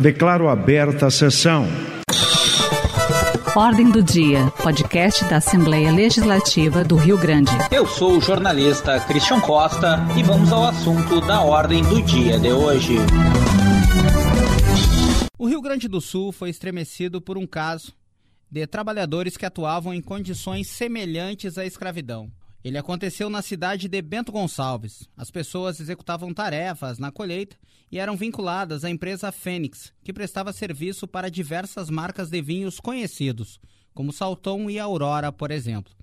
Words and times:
Declaro 0.00 0.48
aberta 0.48 1.08
a 1.08 1.10
sessão. 1.10 1.66
Ordem 3.54 3.90
do 3.90 4.02
Dia, 4.02 4.46
podcast 4.62 5.26
da 5.26 5.36
Assembleia 5.36 5.92
Legislativa 5.92 6.82
do 6.82 6.96
Rio 6.96 7.18
Grande. 7.18 7.50
Eu 7.70 7.86
sou 7.86 8.16
o 8.16 8.20
jornalista 8.20 8.98
Christian 9.00 9.40
Costa 9.42 9.98
e 10.18 10.22
vamos 10.22 10.50
ao 10.50 10.64
assunto 10.64 11.20
da 11.20 11.42
Ordem 11.42 11.82
do 11.82 12.00
Dia 12.00 12.38
de 12.38 12.50
hoje. 12.50 12.94
O 15.38 15.46
Rio 15.46 15.60
Grande 15.60 15.86
do 15.86 16.00
Sul 16.00 16.32
foi 16.32 16.48
estremecido 16.48 17.20
por 17.20 17.36
um 17.36 17.46
caso 17.46 17.92
de 18.50 18.66
trabalhadores 18.66 19.36
que 19.36 19.44
atuavam 19.44 19.92
em 19.92 20.00
condições 20.00 20.66
semelhantes 20.66 21.58
à 21.58 21.66
escravidão. 21.66 22.32
Ele 22.62 22.76
aconteceu 22.76 23.30
na 23.30 23.40
cidade 23.40 23.88
de 23.88 24.02
Bento 24.02 24.30
Gonçalves. 24.30 25.08
As 25.16 25.30
pessoas 25.30 25.80
executavam 25.80 26.34
tarefas 26.34 26.98
na 26.98 27.10
colheita 27.10 27.56
e 27.90 27.98
eram 27.98 28.16
vinculadas 28.16 28.84
à 28.84 28.90
empresa 28.90 29.32
Fênix, 29.32 29.94
que 30.04 30.12
prestava 30.12 30.52
serviço 30.52 31.08
para 31.08 31.30
diversas 31.30 31.88
marcas 31.88 32.28
de 32.28 32.42
vinhos 32.42 32.78
conhecidos, 32.78 33.58
como 33.94 34.12
Salton 34.12 34.68
e 34.68 34.78
Aurora, 34.78 35.32
por 35.32 35.50
exemplo. 35.50 35.94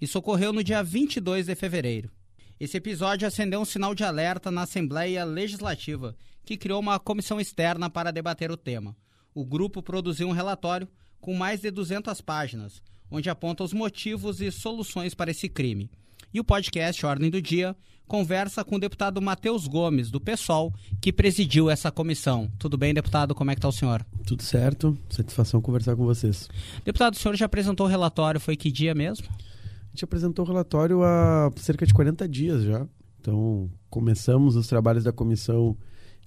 Isso 0.00 0.16
ocorreu 0.16 0.52
no 0.52 0.62
dia 0.62 0.84
22 0.84 1.46
de 1.46 1.54
fevereiro. 1.56 2.12
Esse 2.60 2.76
episódio 2.76 3.26
acendeu 3.26 3.60
um 3.60 3.64
sinal 3.64 3.92
de 3.92 4.04
alerta 4.04 4.52
na 4.52 4.62
Assembleia 4.62 5.24
Legislativa, 5.24 6.16
que 6.44 6.56
criou 6.56 6.80
uma 6.80 7.00
comissão 7.00 7.40
externa 7.40 7.90
para 7.90 8.12
debater 8.12 8.52
o 8.52 8.56
tema. 8.56 8.96
O 9.34 9.44
grupo 9.44 9.82
produziu 9.82 10.28
um 10.28 10.32
relatório 10.32 10.88
com 11.20 11.34
mais 11.34 11.60
de 11.60 11.72
200 11.72 12.20
páginas, 12.20 12.80
onde 13.10 13.28
aponta 13.28 13.64
os 13.64 13.72
motivos 13.72 14.40
e 14.40 14.52
soluções 14.52 15.12
para 15.12 15.32
esse 15.32 15.48
crime. 15.48 15.90
E 16.34 16.40
o 16.40 16.44
podcast 16.44 17.06
Ordem 17.06 17.30
do 17.30 17.40
Dia 17.40 17.76
conversa 18.08 18.64
com 18.64 18.74
o 18.74 18.80
deputado 18.80 19.22
Matheus 19.22 19.68
Gomes, 19.68 20.10
do 20.10 20.20
PSOL, 20.20 20.74
que 21.00 21.12
presidiu 21.12 21.70
essa 21.70 21.92
comissão. 21.92 22.50
Tudo 22.58 22.76
bem, 22.76 22.92
deputado? 22.92 23.36
Como 23.36 23.52
é 23.52 23.54
que 23.54 23.60
está 23.60 23.68
o 23.68 23.72
senhor? 23.72 24.04
Tudo 24.26 24.42
certo. 24.42 24.98
Satisfação 25.08 25.60
conversar 25.60 25.94
com 25.94 26.04
vocês. 26.04 26.48
Deputado, 26.84 27.14
o 27.14 27.16
senhor 27.16 27.36
já 27.36 27.46
apresentou 27.46 27.86
o 27.86 27.88
relatório, 27.88 28.40
foi 28.40 28.56
que 28.56 28.72
dia 28.72 28.96
mesmo? 28.96 29.28
A 29.28 29.90
gente 29.94 30.02
apresentou 30.02 30.44
o 30.44 30.48
relatório 30.48 31.04
há 31.04 31.52
cerca 31.54 31.86
de 31.86 31.94
40 31.94 32.28
dias 32.28 32.64
já. 32.64 32.84
Então, 33.20 33.70
começamos 33.88 34.56
os 34.56 34.66
trabalhos 34.66 35.04
da 35.04 35.12
comissão 35.12 35.76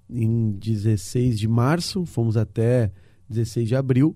em 0.09 0.51
16 0.51 1.37
de 1.37 1.49
março, 1.49 2.05
fomos 2.05 2.37
até 2.37 2.93
16 3.27 3.67
de 3.67 3.75
abril. 3.75 4.15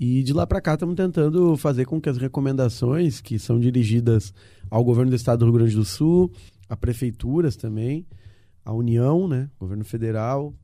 E 0.00 0.22
de 0.22 0.32
lá 0.32 0.46
para 0.46 0.62
cá 0.62 0.72
estamos 0.72 0.94
tentando 0.94 1.54
fazer 1.58 1.84
com 1.84 2.00
que 2.00 2.08
as 2.08 2.16
recomendações 2.16 3.20
que 3.20 3.38
são 3.38 3.60
dirigidas 3.60 4.32
ao 4.70 4.82
governo 4.82 5.10
do 5.10 5.14
estado 5.14 5.40
do 5.40 5.44
Rio 5.44 5.52
Grande 5.52 5.76
do 5.76 5.84
Sul, 5.84 6.32
a 6.70 6.74
prefeituras 6.74 7.54
também, 7.54 8.06
a 8.64 8.72
União, 8.72 9.28
né, 9.28 9.50
governo 9.60 9.84
federal, 9.84 10.54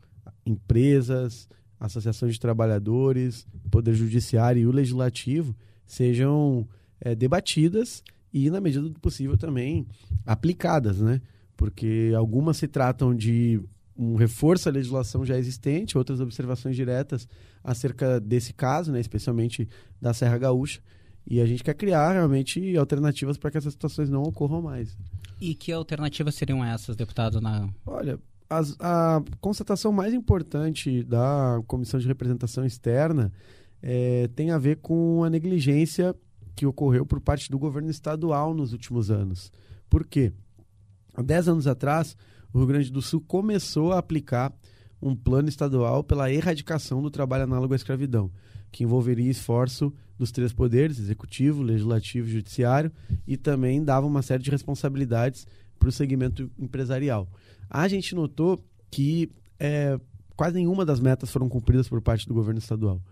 empresas, 0.47 1.51
associações 1.79 2.33
de 2.33 2.41
trabalhadores, 2.41 3.47
poder 3.71 3.93
judiciário 3.93 4.63
e 4.63 4.67
o 4.67 4.73
legislativo 4.73 5.55
sejam 5.85 6.67
é, 6.99 7.15
debatidas 7.15 8.03
e 8.33 8.49
na 8.49 8.59
medida 8.59 8.89
do 8.89 8.99
possível 8.99 9.37
também 9.37 9.87
aplicadas, 10.25 10.99
né? 10.99 11.21
Porque 11.59 12.11
algumas 12.17 12.57
se 12.57 12.67
tratam 12.67 13.15
de 13.15 13.61
um 13.99 14.15
reforço 14.15 14.69
à 14.69 14.73
legislação 14.73 15.25
já 15.25 15.39
existente, 15.39 15.97
outras 15.97 16.21
observações 16.21 16.77
diretas 16.77 17.29
acerca 17.63 18.21
desse 18.21 18.53
caso, 18.53 18.93
né, 18.93 19.01
especialmente 19.01 19.69
da 20.01 20.13
Serra 20.13 20.39
Gaúcha. 20.39 20.81
E 21.29 21.41
a 21.41 21.47
gente 21.47 21.65
quer 21.65 21.75
criar 21.75 22.13
realmente 22.13 22.77
alternativas 22.77 23.37
para 23.37 23.51
que 23.51 23.59
essas 23.59 23.73
situações 23.73 24.09
não 24.09 24.23
ocorram 24.23 24.63
mais. 24.63 24.97
E 25.41 25.55
que 25.55 25.73
alternativas 25.73 26.35
seriam 26.35 26.65
essas, 26.65 26.95
deputado? 26.95 27.41
Na... 27.41 27.69
Olha, 27.85 28.19
as, 28.49 28.77
a 28.79 29.23
constatação 29.41 29.91
mais 29.91 30.15
importante 30.15 31.03
da 31.03 31.61
Comissão 31.67 31.99
de 31.99 32.07
Representação 32.07 32.65
Externa 32.65 33.33
é, 33.83 34.29
tem 34.29 34.51
a 34.51 34.59
ver 34.59 34.77
com 34.77 35.25
a 35.25 35.31
negligência 35.31 36.15
que 36.55 36.65
ocorreu 36.65 37.05
por 37.05 37.21
parte 37.21 37.51
do 37.51 37.59
governo 37.59 37.91
estadual 37.91 38.55
nos 38.55 38.73
últimos 38.73 39.11
anos. 39.11 39.53
Por 39.91 40.07
quê? 40.07 40.33
Há 41.15 41.23
10 41.23 41.49
anos 41.49 41.67
atrás, 41.67 42.17
o 42.57 42.59
Rio 42.59 42.69
Grande 42.69 42.91
do 42.91 43.03
Sul 43.03 43.21
começou 43.21 43.93
a 43.93 43.99
aplicar 43.99 44.51
um 45.01 45.15
plano 45.15 45.47
estadual 45.47 46.03
pela 46.03 46.33
erradicação 46.33 47.03
do 47.03 47.11
trabalho 47.11 47.45
análogo 47.45 47.75
à 47.75 47.77
escravidão, 47.77 48.31
que 48.73 48.83
envolveria 48.83 49.31
esforço 49.31 49.93
dos 50.19 50.33
três 50.33 50.55
poderes, 50.55 50.99
executivo, 50.99 51.63
legislativo 51.63 52.27
e 52.27 52.33
judiciário, 52.33 52.91
e 53.27 53.37
também 53.37 53.85
dava 53.85 54.07
uma 54.07 54.23
série 54.23 54.43
de 54.43 54.51
responsabilidades 54.51 55.47
para 55.79 55.91
o 55.91 55.93
segmento 55.93 56.51
empresarial. 56.59 57.29
A 57.69 57.87
gente 57.89 58.15
notou 58.15 58.59
que 58.91 59.31
é, 59.61 60.01
quase 60.35 60.57
nenhuma 60.57 60.87
das 60.87 60.99
metas 60.99 61.31
foram 61.31 61.51
cumpridas 61.51 61.91
por 61.91 62.01
parte 62.01 62.27
do 62.27 62.33
governo 62.33 62.59
estadual. 62.59 63.03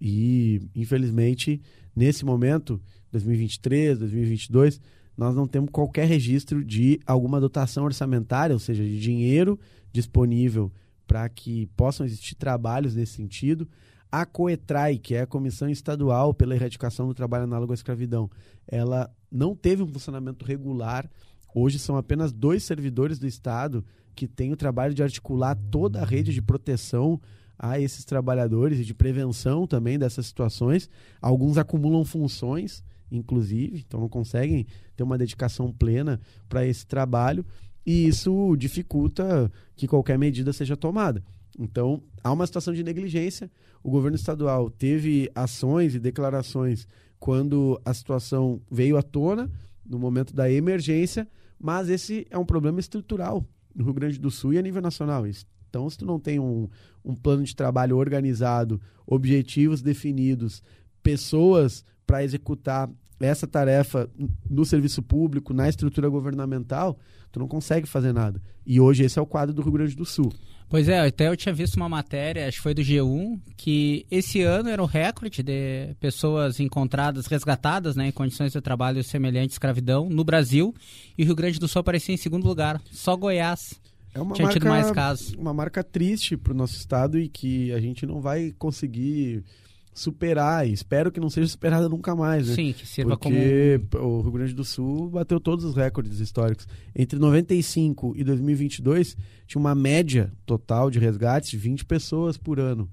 E, 0.00 0.62
infelizmente, 0.72 1.60
nesse 1.96 2.24
momento, 2.24 2.80
2023, 3.10 3.98
2022, 3.98 4.80
nós 5.16 5.34
não 5.34 5.46
temos 5.46 5.70
qualquer 5.70 6.06
registro 6.06 6.64
de 6.64 7.00
alguma 7.06 7.40
dotação 7.40 7.84
orçamentária, 7.84 8.54
ou 8.54 8.58
seja, 8.58 8.82
de 8.82 8.98
dinheiro 9.00 9.58
disponível 9.92 10.72
para 11.06 11.28
que 11.28 11.66
possam 11.76 12.04
existir 12.04 12.34
trabalhos 12.34 12.94
nesse 12.94 13.12
sentido. 13.12 13.68
A 14.10 14.24
COETRAI, 14.24 14.98
que 14.98 15.14
é 15.14 15.22
a 15.22 15.26
Comissão 15.26 15.68
Estadual 15.68 16.32
pela 16.32 16.54
Erradicação 16.54 17.06
do 17.06 17.14
Trabalho 17.14 17.44
Análogo 17.44 17.72
à 17.72 17.74
Escravidão, 17.74 18.30
ela 18.66 19.10
não 19.30 19.54
teve 19.54 19.82
um 19.82 19.88
funcionamento 19.88 20.44
regular. 20.44 21.08
Hoje 21.54 21.78
são 21.78 21.96
apenas 21.96 22.32
dois 22.32 22.64
servidores 22.64 23.18
do 23.18 23.26
Estado 23.26 23.84
que 24.14 24.26
têm 24.26 24.52
o 24.52 24.56
trabalho 24.56 24.94
de 24.94 25.02
articular 25.02 25.56
toda 25.70 26.00
a 26.00 26.04
rede 26.04 26.32
de 26.32 26.40
proteção 26.40 27.20
a 27.58 27.78
esses 27.78 28.04
trabalhadores 28.04 28.78
e 28.78 28.84
de 28.84 28.94
prevenção 28.94 29.66
também 29.66 29.98
dessas 29.98 30.26
situações. 30.26 30.88
Alguns 31.20 31.58
acumulam 31.58 32.04
funções 32.04 32.82
inclusive, 33.16 33.84
então 33.86 34.00
não 34.00 34.08
conseguem 34.08 34.66
ter 34.96 35.02
uma 35.02 35.18
dedicação 35.18 35.72
plena 35.72 36.20
para 36.48 36.66
esse 36.66 36.86
trabalho 36.86 37.44
e 37.86 38.06
isso 38.06 38.56
dificulta 38.56 39.50
que 39.76 39.86
qualquer 39.86 40.18
medida 40.18 40.52
seja 40.52 40.76
tomada. 40.76 41.22
Então, 41.58 42.02
há 42.22 42.32
uma 42.32 42.46
situação 42.46 42.74
de 42.74 42.82
negligência. 42.82 43.50
O 43.82 43.90
governo 43.90 44.16
estadual 44.16 44.70
teve 44.70 45.30
ações 45.34 45.94
e 45.94 46.00
declarações 46.00 46.88
quando 47.18 47.80
a 47.84 47.94
situação 47.94 48.60
veio 48.70 48.96
à 48.96 49.02
tona, 49.02 49.50
no 49.84 49.98
momento 49.98 50.34
da 50.34 50.50
emergência, 50.50 51.28
mas 51.58 51.88
esse 51.88 52.26
é 52.30 52.38
um 52.38 52.44
problema 52.44 52.80
estrutural 52.80 53.46
no 53.74 53.84
Rio 53.84 53.94
Grande 53.94 54.18
do 54.18 54.30
Sul 54.30 54.54
e 54.54 54.58
a 54.58 54.62
nível 54.62 54.80
nacional. 54.80 55.24
Então, 55.26 55.88
se 55.90 55.98
tu 55.98 56.06
não 56.06 56.18
tem 56.18 56.38
um, 56.38 56.68
um 57.04 57.14
plano 57.14 57.42
de 57.42 57.54
trabalho 57.54 57.96
organizado, 57.96 58.80
objetivos 59.06 59.82
definidos, 59.82 60.62
pessoas 61.02 61.84
para 62.06 62.24
executar 62.24 62.88
essa 63.20 63.46
tarefa 63.46 64.08
no 64.48 64.64
serviço 64.64 65.02
público, 65.02 65.54
na 65.54 65.68
estrutura 65.68 66.08
governamental, 66.08 66.98
tu 67.30 67.38
não 67.38 67.48
consegue 67.48 67.86
fazer 67.86 68.12
nada. 68.12 68.40
E 68.66 68.80
hoje 68.80 69.04
esse 69.04 69.18
é 69.18 69.22
o 69.22 69.26
quadro 69.26 69.54
do 69.54 69.62
Rio 69.62 69.72
Grande 69.72 69.94
do 69.94 70.04
Sul. 70.04 70.32
Pois 70.68 70.88
é, 70.88 71.06
até 71.06 71.28
eu 71.28 71.36
tinha 71.36 71.54
visto 71.54 71.76
uma 71.76 71.88
matéria, 71.88 72.48
acho 72.48 72.56
que 72.56 72.62
foi 72.62 72.74
do 72.74 72.82
G1, 72.82 73.38
que 73.56 74.06
esse 74.10 74.42
ano 74.42 74.68
era 74.68 74.82
o 74.82 74.86
recorde 74.86 75.42
de 75.42 75.94
pessoas 76.00 76.58
encontradas, 76.58 77.26
resgatadas, 77.26 77.94
né, 77.94 78.08
em 78.08 78.12
condições 78.12 78.52
de 78.52 78.60
trabalho 78.60 79.04
semelhantes 79.04 79.54
à 79.54 79.56
escravidão 79.56 80.08
no 80.08 80.24
Brasil, 80.24 80.74
e 81.16 81.22
o 81.22 81.26
Rio 81.26 81.36
Grande 81.36 81.60
do 81.60 81.68
Sul 81.68 81.80
aparecia 81.80 82.14
em 82.14 82.18
segundo 82.18 82.46
lugar. 82.46 82.80
Só 82.90 83.14
Goiás 83.14 83.80
é 84.14 84.20
uma 84.20 84.34
tinha 84.34 84.46
marca, 84.46 84.60
tido 84.60 84.68
mais 84.68 84.90
casos. 84.90 85.32
Uma 85.34 85.52
marca 85.52 85.84
triste 85.84 86.36
para 86.36 86.52
o 86.52 86.56
nosso 86.56 86.76
estado 86.76 87.18
e 87.18 87.28
que 87.28 87.72
a 87.72 87.80
gente 87.80 88.06
não 88.06 88.20
vai 88.20 88.52
conseguir 88.58 89.44
superar, 89.94 90.68
e 90.68 90.72
espero 90.72 91.12
que 91.12 91.20
não 91.20 91.30
seja 91.30 91.46
superada 91.46 91.88
nunca 91.88 92.16
mais, 92.16 92.48
né? 92.48 92.54
Sim, 92.56 92.72
que 92.72 92.84
sirva 92.84 93.16
Porque 93.16 93.80
como... 93.92 94.04
o 94.04 94.22
Rio 94.22 94.32
Grande 94.32 94.52
do 94.52 94.64
Sul 94.64 95.08
bateu 95.08 95.38
todos 95.38 95.64
os 95.64 95.76
recordes 95.76 96.18
históricos. 96.18 96.66
Entre 96.94 97.16
95 97.16 98.12
e 98.16 98.24
2022, 98.24 99.16
tinha 99.46 99.60
uma 99.60 99.74
média 99.74 100.32
total 100.44 100.90
de 100.90 100.98
resgates 100.98 101.48
de 101.50 101.56
20 101.56 101.84
pessoas 101.84 102.36
por 102.36 102.58
ano. 102.58 102.90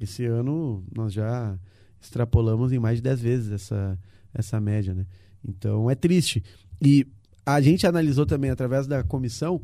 Esse 0.00 0.24
ano 0.24 0.82
nós 0.96 1.12
já 1.12 1.58
extrapolamos 2.00 2.72
em 2.72 2.78
mais 2.78 2.96
de 2.96 3.02
10 3.02 3.20
vezes 3.20 3.52
essa, 3.52 3.98
essa 4.32 4.58
média, 4.58 4.94
né? 4.94 5.04
Então 5.46 5.90
é 5.90 5.94
triste. 5.94 6.42
E 6.80 7.06
a 7.44 7.60
gente 7.60 7.86
analisou 7.86 8.24
também 8.24 8.50
através 8.50 8.86
da 8.86 9.02
comissão 9.02 9.60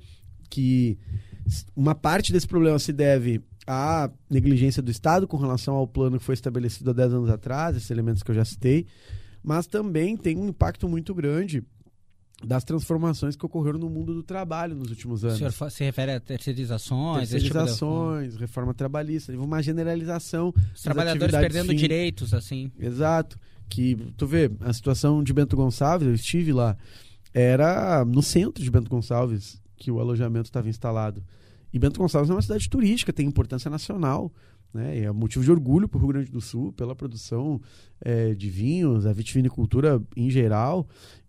que 0.50 0.98
uma 1.74 1.94
parte 1.94 2.32
desse 2.32 2.46
problema 2.46 2.78
se 2.78 2.92
deve 2.92 3.40
à 3.66 4.10
negligência 4.28 4.82
do 4.82 4.90
Estado 4.90 5.26
com 5.26 5.36
relação 5.36 5.74
ao 5.74 5.86
plano 5.86 6.18
que 6.18 6.24
foi 6.24 6.34
estabelecido 6.34 6.90
há 6.90 6.92
10 6.92 7.14
anos 7.14 7.30
atrás, 7.30 7.76
esses 7.76 7.90
elementos 7.90 8.22
que 8.22 8.30
eu 8.30 8.34
já 8.34 8.44
citei, 8.44 8.86
mas 9.42 9.66
também 9.66 10.16
tem 10.16 10.36
um 10.36 10.48
impacto 10.48 10.88
muito 10.88 11.14
grande 11.14 11.62
das 12.42 12.64
transformações 12.64 13.36
que 13.36 13.46
ocorreram 13.46 13.78
no 13.78 13.88
mundo 13.88 14.12
do 14.12 14.22
trabalho 14.22 14.74
nos 14.74 14.90
últimos 14.90 15.24
anos. 15.24 15.36
O 15.36 15.50
senhor 15.50 15.70
se 15.70 15.84
refere 15.84 16.12
a 16.12 16.20
terceirizações? 16.20 17.30
Terceirizações, 17.30 18.24
tipo 18.24 18.38
de... 18.38 18.40
reforma 18.40 18.74
trabalhista, 18.74 19.32
uma 19.32 19.62
generalização. 19.62 20.52
Os 20.74 20.82
trabalhadores 20.82 21.34
perdendo 21.34 21.70
fim. 21.70 21.76
direitos, 21.76 22.34
assim. 22.34 22.70
Exato. 22.78 23.38
Que, 23.68 23.96
tu 24.16 24.26
vê, 24.26 24.50
a 24.60 24.72
situação 24.72 25.22
de 25.22 25.32
Bento 25.32 25.56
Gonçalves, 25.56 26.06
eu 26.06 26.14
estive 26.14 26.52
lá, 26.52 26.76
era 27.32 28.04
no 28.04 28.22
centro 28.22 28.62
de 28.62 28.70
Bento 28.70 28.90
Gonçalves 28.90 29.60
que 29.76 29.90
o 29.90 30.00
alojamento 30.00 30.48
estava 30.48 30.68
instalado. 30.68 31.22
E 31.74 31.78
Bento 31.80 31.98
Gonçalves 31.98 32.30
é 32.30 32.32
uma 32.32 32.40
cidade 32.40 32.70
turística, 32.70 33.12
tem 33.12 33.26
importância 33.26 33.68
nacional. 33.68 34.32
né? 34.72 35.00
é 35.00 35.10
motivo 35.10 35.44
de 35.44 35.50
orgulho 35.50 35.88
para 35.88 35.98
o 35.98 36.00
Rio 36.00 36.08
Grande 36.12 36.30
do 36.30 36.40
Sul 36.40 36.72
pela 36.72 36.94
produção 36.94 37.60
é, 38.00 38.32
de 38.32 38.48
vinhos, 38.48 39.04
a 39.06 39.12
vitivinicultura 39.12 40.00
em 40.16 40.30
geral, 40.30 40.86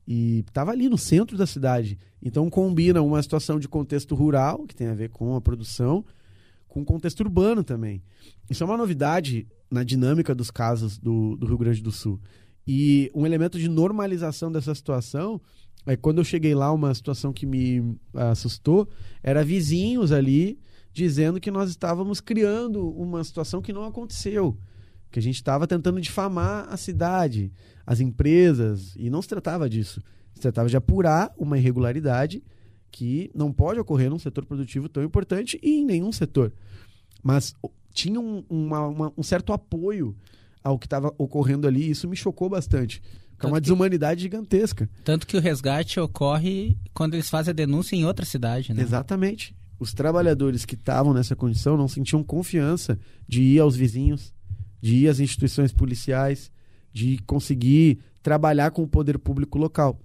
e 0.07 0.45
estava 0.47 0.69
ali 0.69 0.87
no 0.87 0.99
centro 0.99 1.35
da 1.35 1.47
cidade. 1.47 1.97
Então 2.21 2.47
combina 2.47 3.01
uma 3.01 3.23
situação 3.23 3.59
de 3.59 3.67
contexto 3.67 4.13
rural, 4.13 4.67
que 4.67 4.75
tem 4.75 4.85
a 4.85 4.93
ver 4.93 5.09
com 5.09 5.35
a 5.35 5.41
produção, 5.41 6.05
com 6.67 6.83
o 6.83 6.85
contexto 6.85 7.21
urbano 7.21 7.63
também. 7.63 8.03
Isso 8.47 8.63
é 8.63 8.67
uma 8.67 8.77
novidade 8.77 9.47
na 9.71 9.83
dinâmica 9.83 10.35
dos 10.35 10.51
casos 10.51 10.99
do, 10.99 11.35
do 11.37 11.47
Rio 11.47 11.57
Grande 11.57 11.81
do 11.81 11.91
Sul. 11.91 12.21
E 12.67 13.11
um 13.15 13.25
elemento 13.25 13.57
de 13.57 13.67
normalização 13.67 14.51
dessa 14.51 14.75
situação 14.75 15.41
é 15.85 15.95
quando 15.95 16.17
eu 16.17 16.23
cheguei 16.23 16.55
lá, 16.55 16.71
uma 16.71 16.93
situação 16.93 17.31
que 17.31 17.45
me 17.45 17.95
assustou 18.13 18.87
era 19.21 19.43
vizinhos 19.43 20.11
ali 20.11 20.59
dizendo 20.91 21.41
que 21.41 21.51
nós 21.51 21.69
estávamos 21.69 22.21
criando 22.21 22.89
uma 22.89 23.23
situação 23.23 23.61
que 23.61 23.73
não 23.73 23.83
aconteceu, 23.83 24.57
que 25.11 25.19
a 25.19 25.21
gente 25.21 25.35
estava 25.35 25.67
tentando 25.67 25.99
difamar 25.99 26.67
a 26.69 26.77
cidade, 26.77 27.51
as 27.85 27.99
empresas, 27.99 28.95
e 28.95 29.09
não 29.09 29.21
se 29.21 29.27
tratava 29.27 29.69
disso. 29.69 30.01
Se 30.33 30.39
tratava 30.39 30.69
de 30.69 30.77
apurar 30.77 31.33
uma 31.37 31.57
irregularidade 31.57 32.41
que 32.89 33.29
não 33.35 33.51
pode 33.51 33.77
ocorrer 33.77 34.09
num 34.09 34.17
setor 34.17 34.45
produtivo 34.45 34.87
tão 34.87 35.03
importante 35.03 35.59
e 35.61 35.81
em 35.81 35.85
nenhum 35.85 36.13
setor. 36.13 36.53
Mas 37.21 37.53
tinha 37.93 38.19
um, 38.19 38.43
uma, 38.49 38.87
uma, 38.87 39.13
um 39.17 39.23
certo 39.23 39.51
apoio 39.51 40.15
ao 40.63 40.79
que 40.79 40.85
estava 40.85 41.13
ocorrendo 41.17 41.67
ali, 41.67 41.83
e 41.83 41.89
isso 41.91 42.07
me 42.07 42.15
chocou 42.15 42.49
bastante. 42.49 43.01
É 43.41 43.47
uma 43.47 43.61
desumanidade 43.61 44.21
gigantesca. 44.21 44.89
Tanto 45.03 45.27
que 45.27 45.37
o 45.37 45.41
resgate 45.41 45.99
ocorre 45.99 46.77
quando 46.93 47.15
eles 47.15 47.29
fazem 47.29 47.51
a 47.51 47.55
denúncia 47.55 47.95
em 47.95 48.05
outra 48.05 48.25
cidade, 48.25 48.73
né? 48.73 48.81
Exatamente. 48.81 49.55
Os 49.79 49.93
trabalhadores 49.93 50.65
que 50.65 50.75
estavam 50.75 51.13
nessa 51.13 51.35
condição 51.35 51.75
não 51.75 51.87
sentiam 51.87 52.23
confiança 52.23 52.97
de 53.27 53.41
ir 53.41 53.59
aos 53.59 53.75
vizinhos, 53.75 54.33
de 54.81 54.95
ir 54.95 55.09
às 55.09 55.19
instituições 55.19 55.73
policiais, 55.73 56.49
de 56.93 57.17
conseguir 57.25 57.99
trabalhar 58.23 58.71
com 58.71 58.83
o 58.83 58.87
poder 58.87 59.19
público 59.19 59.57
local. 59.57 59.99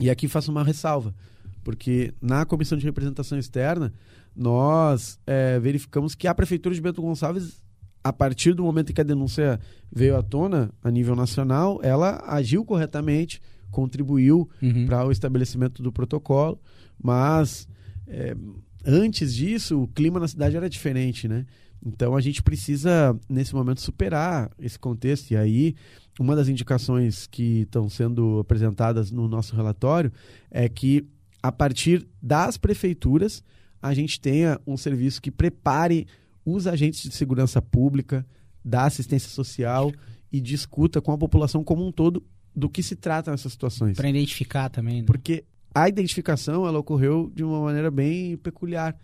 E 0.00 0.08
aqui 0.08 0.26
faço 0.26 0.50
uma 0.50 0.64
ressalva, 0.64 1.14
porque 1.62 2.14
na 2.20 2.44
comissão 2.44 2.78
de 2.78 2.84
representação 2.84 3.38
externa 3.38 3.92
nós 4.34 5.18
é, 5.26 5.60
verificamos 5.60 6.14
que 6.14 6.26
a 6.26 6.34
prefeitura 6.34 6.74
de 6.74 6.80
Bento 6.80 7.00
Gonçalves 7.00 7.62
a 8.04 8.12
partir 8.12 8.52
do 8.52 8.62
momento 8.62 8.90
em 8.90 8.94
que 8.94 9.00
a 9.00 9.04
denúncia 9.04 9.58
veio 9.90 10.14
à 10.14 10.22
tona 10.22 10.70
a 10.82 10.90
nível 10.90 11.16
nacional, 11.16 11.80
ela 11.82 12.22
agiu 12.26 12.62
corretamente, 12.62 13.40
contribuiu 13.70 14.48
uhum. 14.62 14.84
para 14.84 15.06
o 15.06 15.10
estabelecimento 15.10 15.82
do 15.82 15.90
protocolo, 15.90 16.60
mas 17.02 17.66
é, 18.06 18.36
antes 18.84 19.34
disso 19.34 19.82
o 19.82 19.88
clima 19.88 20.20
na 20.20 20.28
cidade 20.28 20.54
era 20.54 20.68
diferente, 20.68 21.26
né? 21.26 21.46
Então 21.84 22.14
a 22.14 22.20
gente 22.20 22.42
precisa 22.42 23.18
nesse 23.28 23.54
momento 23.54 23.80
superar 23.80 24.50
esse 24.58 24.78
contexto 24.78 25.30
e 25.30 25.36
aí 25.36 25.74
uma 26.20 26.36
das 26.36 26.48
indicações 26.48 27.26
que 27.26 27.62
estão 27.62 27.88
sendo 27.88 28.38
apresentadas 28.38 29.10
no 29.10 29.26
nosso 29.26 29.56
relatório 29.56 30.12
é 30.50 30.68
que 30.68 31.06
a 31.42 31.50
partir 31.50 32.06
das 32.22 32.56
prefeituras 32.56 33.42
a 33.82 33.92
gente 33.92 34.20
tenha 34.20 34.58
um 34.66 34.76
serviço 34.76 35.20
que 35.20 35.30
prepare 35.30 36.06
os 36.44 36.66
agentes 36.66 37.02
de 37.02 37.14
segurança 37.14 37.60
pública, 37.62 38.26
da 38.64 38.84
assistência 38.84 39.30
social 39.30 39.92
e 40.32 40.40
discuta 40.40 41.00
com 41.00 41.12
a 41.12 41.18
população 41.18 41.62
como 41.62 41.86
um 41.86 41.92
todo 41.92 42.22
do 42.54 42.68
que 42.68 42.82
se 42.82 42.96
trata 42.96 43.30
nessas 43.30 43.52
situações. 43.52 43.96
Para 43.96 44.08
identificar 44.08 44.68
também. 44.68 45.00
Né? 45.00 45.06
Porque 45.06 45.44
a 45.74 45.88
identificação 45.88 46.66
ela 46.66 46.78
ocorreu 46.78 47.30
de 47.34 47.42
uma 47.42 47.60
maneira 47.60 47.90
bem 47.90 48.36
peculiar. 48.36 48.96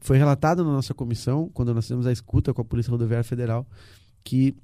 Foi 0.00 0.18
relatado 0.18 0.64
na 0.64 0.72
nossa 0.72 0.92
comissão, 0.92 1.48
quando 1.54 1.72
nós 1.72 1.84
fizemos 1.84 2.06
a 2.06 2.12
escuta 2.12 2.52
com 2.52 2.60
a 2.60 2.64
Polícia 2.64 2.90
Rodoviária 2.90 3.24
Federal, 3.24 3.66
que 4.22 4.54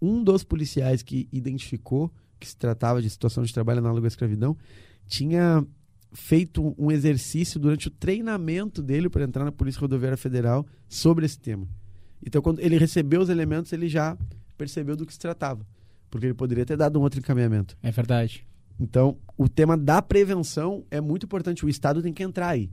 um 0.00 0.24
dos 0.24 0.42
policiais 0.42 1.02
que 1.02 1.28
identificou 1.30 2.10
que 2.40 2.48
se 2.48 2.56
tratava 2.56 3.00
de 3.00 3.08
situação 3.08 3.44
de 3.44 3.54
trabalho 3.54 3.78
análogo 3.78 4.04
à 4.04 4.08
escravidão 4.08 4.56
tinha 5.06 5.64
feito 6.12 6.74
um 6.78 6.90
exercício 6.90 7.58
durante 7.58 7.88
o 7.88 7.90
treinamento 7.90 8.82
dele 8.82 9.08
para 9.08 9.24
entrar 9.24 9.44
na 9.44 9.52
Polícia 9.52 9.80
Rodoviária 9.80 10.16
Federal 10.16 10.66
sobre 10.88 11.24
esse 11.24 11.38
tema. 11.38 11.66
Então, 12.24 12.40
quando 12.40 12.60
ele 12.60 12.76
recebeu 12.78 13.20
os 13.20 13.28
elementos, 13.28 13.72
ele 13.72 13.88
já 13.88 14.16
percebeu 14.56 14.94
do 14.94 15.04
que 15.06 15.12
se 15.12 15.18
tratava, 15.18 15.66
porque 16.10 16.26
ele 16.26 16.34
poderia 16.34 16.64
ter 16.64 16.76
dado 16.76 16.98
um 16.98 17.02
outro 17.02 17.18
encaminhamento. 17.18 17.76
É 17.82 17.90
verdade. 17.90 18.46
Então, 18.78 19.16
o 19.36 19.48
tema 19.48 19.76
da 19.76 20.00
prevenção 20.00 20.84
é 20.90 21.00
muito 21.00 21.24
importante. 21.26 21.64
O 21.64 21.68
Estado 21.68 22.02
tem 22.02 22.12
que 22.12 22.22
entrar 22.22 22.48
aí. 22.48 22.70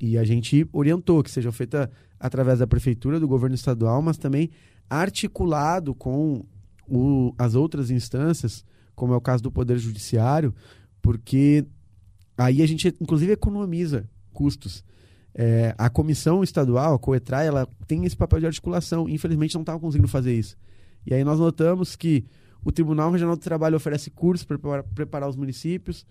E 0.00 0.18
a 0.18 0.24
gente 0.24 0.66
orientou 0.72 1.22
que 1.22 1.30
seja 1.30 1.52
feita 1.52 1.90
através 2.18 2.58
da 2.58 2.66
prefeitura, 2.66 3.20
do 3.20 3.28
governo 3.28 3.54
estadual, 3.54 4.02
mas 4.02 4.16
também 4.16 4.50
articulado 4.90 5.94
com 5.94 6.44
o, 6.88 7.34
as 7.38 7.54
outras 7.54 7.90
instâncias, 7.90 8.64
como 8.94 9.12
é 9.12 9.16
o 9.16 9.20
caso 9.20 9.42
do 9.42 9.50
Poder 9.50 9.78
Judiciário, 9.78 10.54
porque 11.00 11.64
Aí 12.36 12.62
a 12.62 12.66
gente, 12.66 12.88
inclusive, 13.00 13.32
economiza 13.32 14.08
custos. 14.32 14.84
É, 15.34 15.74
a 15.78 15.88
comissão 15.88 16.42
estadual, 16.42 16.94
a 16.94 16.98
COETRAI, 16.98 17.46
ela 17.46 17.66
tem 17.86 18.04
esse 18.04 18.16
papel 18.16 18.40
de 18.40 18.46
articulação. 18.46 19.08
Infelizmente, 19.08 19.54
não 19.54 19.62
estava 19.62 19.80
conseguindo 19.80 20.08
fazer 20.08 20.34
isso. 20.34 20.56
E 21.06 21.14
aí 21.14 21.24
nós 21.24 21.38
notamos 21.38 21.96
que 21.96 22.24
o 22.64 22.70
Tribunal 22.70 23.10
Regional 23.10 23.36
do 23.36 23.42
Trabalho 23.42 23.76
oferece 23.76 24.10
cursos 24.10 24.44
para 24.44 24.82
preparar 24.82 25.28
os 25.28 25.36
municípios, 25.36 26.06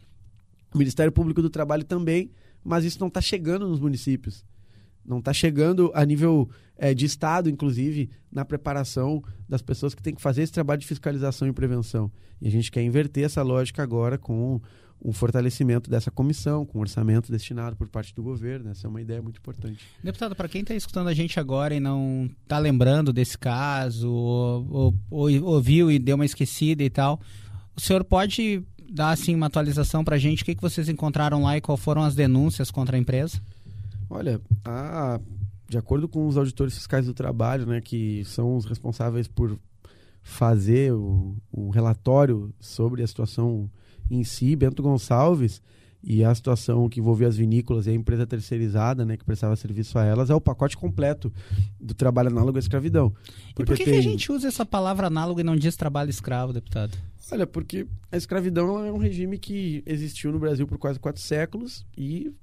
o 0.73 0.77
Ministério 0.77 1.11
Público 1.11 1.41
do 1.41 1.49
Trabalho 1.49 1.83
também, 1.83 2.31
mas 2.63 2.83
isso 2.85 2.99
não 2.99 3.07
está 3.07 3.21
chegando 3.21 3.67
nos 3.67 3.79
municípios. 3.79 4.45
Não 5.03 5.19
está 5.19 5.33
chegando 5.33 5.91
a 5.95 6.05
nível 6.05 6.49
é, 6.77 6.93
de 6.93 7.05
Estado, 7.05 7.49
inclusive, 7.49 8.09
na 8.31 8.45
preparação 8.45 9.23
das 9.49 9.61
pessoas 9.61 9.95
que 9.95 10.01
têm 10.01 10.13
que 10.13 10.21
fazer 10.21 10.43
esse 10.43 10.51
trabalho 10.51 10.79
de 10.79 10.87
fiscalização 10.87 11.47
e 11.47 11.53
prevenção. 11.53 12.11
E 12.39 12.47
a 12.47 12.51
gente 12.51 12.71
quer 12.71 12.83
inverter 12.83 13.23
essa 13.23 13.41
lógica 13.41 13.81
agora 13.81 14.17
com 14.17 14.61
um 15.03 15.11
fortalecimento 15.11 15.89
dessa 15.89 16.11
comissão, 16.11 16.65
com 16.65 16.79
orçamento 16.79 17.31
destinado 17.31 17.75
por 17.75 17.87
parte 17.87 18.13
do 18.13 18.21
governo. 18.21 18.69
Essa 18.69 18.85
é 18.85 18.89
uma 18.89 19.01
ideia 19.01 19.21
muito 19.21 19.39
importante. 19.39 19.83
Deputado, 20.03 20.35
para 20.35 20.47
quem 20.47 20.61
está 20.61 20.75
escutando 20.75 21.07
a 21.07 21.13
gente 21.13 21.39
agora 21.39 21.73
e 21.73 21.79
não 21.79 22.29
está 22.43 22.59
lembrando 22.59 23.11
desse 23.11 23.37
caso, 23.37 24.11
ou, 24.11 24.67
ou, 24.69 24.95
ou, 25.09 25.43
ouviu 25.43 25.91
e 25.91 25.97
deu 25.97 26.15
uma 26.15 26.25
esquecida 26.25 26.83
e 26.83 26.89
tal, 26.89 27.19
o 27.75 27.81
senhor 27.81 28.03
pode 28.03 28.63
dar 28.91 29.11
assim 29.11 29.33
uma 29.33 29.47
atualização 29.47 30.03
para 30.03 30.17
a 30.17 30.19
gente? 30.19 30.43
O 30.43 30.45
que, 30.45 30.53
que 30.53 30.61
vocês 30.61 30.87
encontraram 30.87 31.43
lá 31.43 31.57
e 31.57 31.61
quais 31.61 31.79
foram 31.79 32.03
as 32.03 32.13
denúncias 32.13 32.69
contra 32.69 32.95
a 32.95 32.99
empresa? 32.99 33.41
Olha, 34.09 34.39
a, 34.65 35.19
de 35.67 35.77
acordo 35.77 36.07
com 36.07 36.27
os 36.27 36.37
auditores 36.37 36.75
fiscais 36.75 37.05
do 37.05 37.13
trabalho, 37.13 37.65
né, 37.65 37.81
que 37.81 38.23
são 38.25 38.55
os 38.55 38.65
responsáveis 38.65 39.27
por 39.27 39.57
fazer 40.21 40.93
o, 40.93 41.35
o 41.51 41.69
relatório 41.69 42.53
sobre 42.59 43.01
a 43.01 43.07
situação 43.07 43.69
em 44.15 44.23
si, 44.23 44.55
Bento 44.55 44.83
Gonçalves, 44.83 45.61
e 46.03 46.23
a 46.23 46.33
situação 46.33 46.89
que 46.89 46.99
envolvia 46.99 47.27
as 47.27 47.37
vinícolas 47.37 47.85
e 47.85 47.91
a 47.91 47.93
empresa 47.93 48.25
terceirizada, 48.25 49.05
né, 49.05 49.17
que 49.17 49.23
prestava 49.23 49.55
serviço 49.55 49.99
a 49.99 50.03
elas, 50.03 50.29
é 50.29 50.35
o 50.35 50.41
pacote 50.41 50.75
completo 50.75 51.31
do 51.79 51.93
trabalho 51.93 52.29
análogo 52.29 52.57
à 52.57 52.59
escravidão. 52.59 53.13
Porque 53.55 53.61
e 53.61 53.65
por 53.65 53.77
que, 53.77 53.85
tem... 53.85 53.93
que 53.93 53.99
a 53.99 54.03
gente 54.03 54.31
usa 54.31 54.47
essa 54.47 54.65
palavra 54.65 55.07
análogo 55.07 55.39
e 55.39 55.43
não 55.43 55.55
diz 55.55 55.75
trabalho 55.75 56.09
escravo, 56.09 56.53
deputado? 56.53 56.97
Olha, 57.31 57.45
porque 57.45 57.87
a 58.11 58.17
escravidão 58.17 58.83
é 58.83 58.91
um 58.91 58.97
regime 58.97 59.37
que 59.37 59.83
existiu 59.85 60.31
no 60.31 60.39
Brasil 60.39 60.67
por 60.67 60.77
quase 60.77 60.99
quatro 60.99 61.21
séculos 61.21 61.85
e 61.95 62.33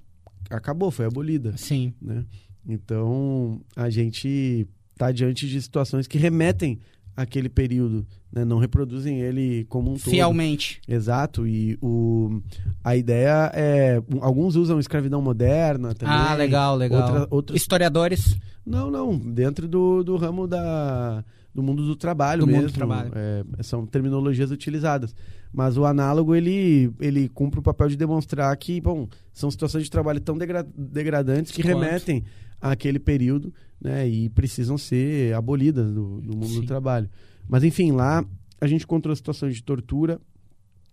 acabou, 0.49 0.89
foi 0.89 1.05
abolida. 1.05 1.55
Sim. 1.57 1.93
Né? 2.01 2.25
Então, 2.65 3.61
a 3.75 3.89
gente 3.89 4.67
está 4.93 5.11
diante 5.11 5.47
de 5.47 5.61
situações 5.61 6.07
que 6.07 6.17
remetem 6.17 6.79
aquele 7.15 7.49
período, 7.49 8.05
né? 8.31 8.45
não 8.45 8.59
reproduzem 8.59 9.19
ele 9.19 9.65
como 9.65 9.91
um 9.91 9.93
todo. 9.95 10.09
Fielmente. 10.09 10.81
Exato, 10.87 11.47
e 11.47 11.77
o, 11.81 12.41
a 12.83 12.95
ideia 12.95 13.51
é... 13.53 14.01
Alguns 14.21 14.55
usam 14.55 14.79
escravidão 14.79 15.21
moderna 15.21 15.93
também. 15.93 16.15
Ah, 16.15 16.33
legal, 16.33 16.75
legal. 16.75 17.01
Outra, 17.01 17.27
outros... 17.29 17.61
Historiadores? 17.61 18.37
Não, 18.65 18.91
não, 18.91 19.17
dentro 19.17 19.67
do, 19.67 20.03
do 20.03 20.15
ramo 20.15 20.47
da, 20.47 21.23
do 21.53 21.63
mundo 21.63 21.85
do 21.85 21.95
trabalho 21.95 22.41
do 22.41 22.47
mesmo. 22.47 22.61
Mundo 22.61 22.71
do 22.71 22.75
trabalho. 22.75 23.11
É, 23.15 23.63
são 23.63 23.85
terminologias 23.85 24.51
utilizadas. 24.51 25.15
Mas 25.51 25.77
o 25.77 25.85
análogo, 25.85 26.35
ele, 26.35 26.91
ele 26.99 27.27
cumpre 27.27 27.59
o 27.59 27.63
papel 27.63 27.89
de 27.89 27.97
demonstrar 27.97 28.55
que, 28.57 28.79
bom, 28.79 29.07
são 29.33 29.49
situações 29.49 29.83
de 29.83 29.89
trabalho 29.89 30.19
tão 30.19 30.37
degra 30.37 30.63
degradantes 30.75 31.51
que 31.51 31.63
Quanto? 31.63 31.79
remetem 31.79 32.23
àquele 32.61 32.99
período 32.99 33.53
né, 33.81 34.07
e 34.07 34.29
precisam 34.29 34.77
ser 34.77 35.33
abolidas 35.33 35.91
do, 35.91 36.21
do 36.21 36.35
mundo 36.35 36.47
Sim. 36.47 36.61
do 36.61 36.67
trabalho. 36.67 37.09
Mas, 37.47 37.63
enfim, 37.63 37.91
lá 37.91 38.23
a 38.61 38.67
gente 38.67 38.83
encontrou 38.83 39.15
situações 39.15 39.55
de 39.55 39.63
tortura, 39.63 40.19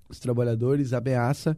os 0.09 0.19
trabalhadores, 0.19 0.93
ameaça 0.93 1.57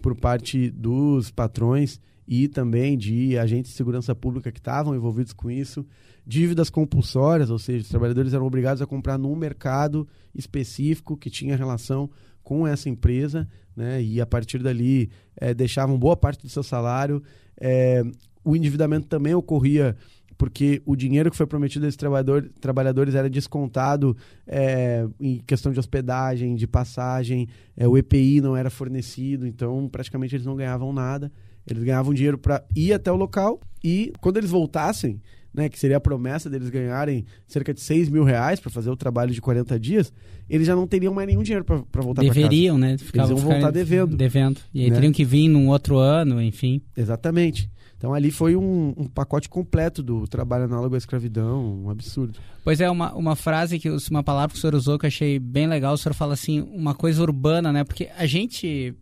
por 0.00 0.16
parte 0.16 0.70
dos 0.70 1.30
patrões 1.30 2.00
e 2.30 2.46
também 2.46 2.96
de 2.96 3.36
agentes 3.36 3.72
de 3.72 3.76
segurança 3.76 4.14
pública 4.14 4.52
que 4.52 4.60
estavam 4.60 4.94
envolvidos 4.94 5.32
com 5.32 5.50
isso, 5.50 5.84
dívidas 6.24 6.70
compulsórias, 6.70 7.50
ou 7.50 7.58
seja, 7.58 7.82
os 7.82 7.88
trabalhadores 7.88 8.32
eram 8.32 8.46
obrigados 8.46 8.80
a 8.80 8.86
comprar 8.86 9.18
num 9.18 9.34
mercado 9.34 10.06
específico 10.32 11.16
que 11.16 11.28
tinha 11.28 11.56
relação 11.56 12.08
com 12.40 12.68
essa 12.68 12.88
empresa, 12.88 13.48
né, 13.74 14.00
e 14.00 14.20
a 14.20 14.26
partir 14.26 14.62
dali 14.62 15.10
é, 15.36 15.52
deixavam 15.52 15.98
boa 15.98 16.16
parte 16.16 16.40
do 16.42 16.48
seu 16.48 16.62
salário. 16.62 17.20
É, 17.60 18.04
o 18.44 18.54
endividamento 18.54 19.08
também 19.08 19.34
ocorria 19.34 19.96
porque 20.38 20.80
o 20.86 20.94
dinheiro 20.94 21.32
que 21.32 21.36
foi 21.36 21.46
prometido 21.46 21.84
a 21.84 21.88
esses 21.88 21.96
trabalhador, 21.96 22.48
trabalhadores 22.60 23.16
era 23.16 23.28
descontado 23.28 24.16
é, 24.46 25.04
em 25.20 25.38
questão 25.38 25.72
de 25.72 25.80
hospedagem, 25.80 26.54
de 26.54 26.66
passagem, 26.66 27.48
é, 27.76 27.88
o 27.88 27.98
EPI 27.98 28.40
não 28.40 28.56
era 28.56 28.70
fornecido, 28.70 29.48
então 29.48 29.88
praticamente 29.88 30.36
eles 30.36 30.46
não 30.46 30.54
ganhavam 30.54 30.92
nada. 30.92 31.30
Eles 31.66 31.82
ganhavam 31.82 32.14
dinheiro 32.14 32.38
para 32.38 32.64
ir 32.74 32.92
até 32.92 33.10
o 33.10 33.16
local 33.16 33.60
e 33.82 34.12
quando 34.20 34.36
eles 34.36 34.50
voltassem, 34.50 35.20
né, 35.52 35.68
que 35.68 35.78
seria 35.78 35.96
a 35.96 36.00
promessa 36.00 36.48
deles 36.48 36.68
ganharem 36.70 37.24
cerca 37.46 37.74
de 37.74 37.80
6 37.80 38.08
mil 38.08 38.24
reais 38.24 38.60
para 38.60 38.70
fazer 38.70 38.90
o 38.90 38.96
trabalho 38.96 39.32
de 39.32 39.40
40 39.40 39.78
dias, 39.78 40.12
eles 40.48 40.66
já 40.66 40.76
não 40.76 40.86
teriam 40.86 41.12
mais 41.12 41.26
nenhum 41.26 41.42
dinheiro 41.42 41.64
para 41.64 41.76
voltar 41.76 42.22
para 42.22 42.28
casa. 42.28 42.34
Deveriam, 42.34 42.78
né? 42.78 42.96
Ficavam, 42.98 43.32
eles 43.32 43.42
iam 43.42 43.50
voltar 43.50 43.70
devendo. 43.70 44.16
Devendo. 44.16 44.60
E 44.72 44.84
aí 44.84 44.90
né? 44.90 44.94
teriam 44.94 45.12
que 45.12 45.24
vir 45.24 45.48
num 45.48 45.68
outro 45.68 45.96
ano, 45.98 46.40
enfim. 46.40 46.80
Exatamente. 46.96 47.70
Então 47.96 48.14
ali 48.14 48.30
foi 48.30 48.56
um, 48.56 48.94
um, 48.96 49.06
pacote 49.06 49.46
completo 49.46 50.02
do 50.02 50.26
trabalho 50.26 50.64
análogo 50.64 50.94
à 50.94 50.98
escravidão, 50.98 51.84
um 51.84 51.90
absurdo. 51.90 52.38
Pois 52.64 52.80
é, 52.80 52.88
uma, 52.88 53.12
uma 53.14 53.36
frase, 53.36 53.78
que 53.78 53.90
uma 54.10 54.22
palavra 54.22 54.52
que 54.52 54.58
o 54.58 54.60
senhor 54.60 54.74
usou 54.74 54.98
que 54.98 55.04
eu 55.04 55.08
achei 55.08 55.38
bem 55.38 55.66
legal, 55.66 55.92
o 55.92 55.98
senhor 55.98 56.14
fala 56.14 56.32
assim, 56.32 56.62
uma 56.72 56.94
coisa 56.94 57.20
urbana, 57.20 57.70
né? 57.70 57.84
Porque 57.84 58.08
a 58.16 58.24
gente 58.24 58.94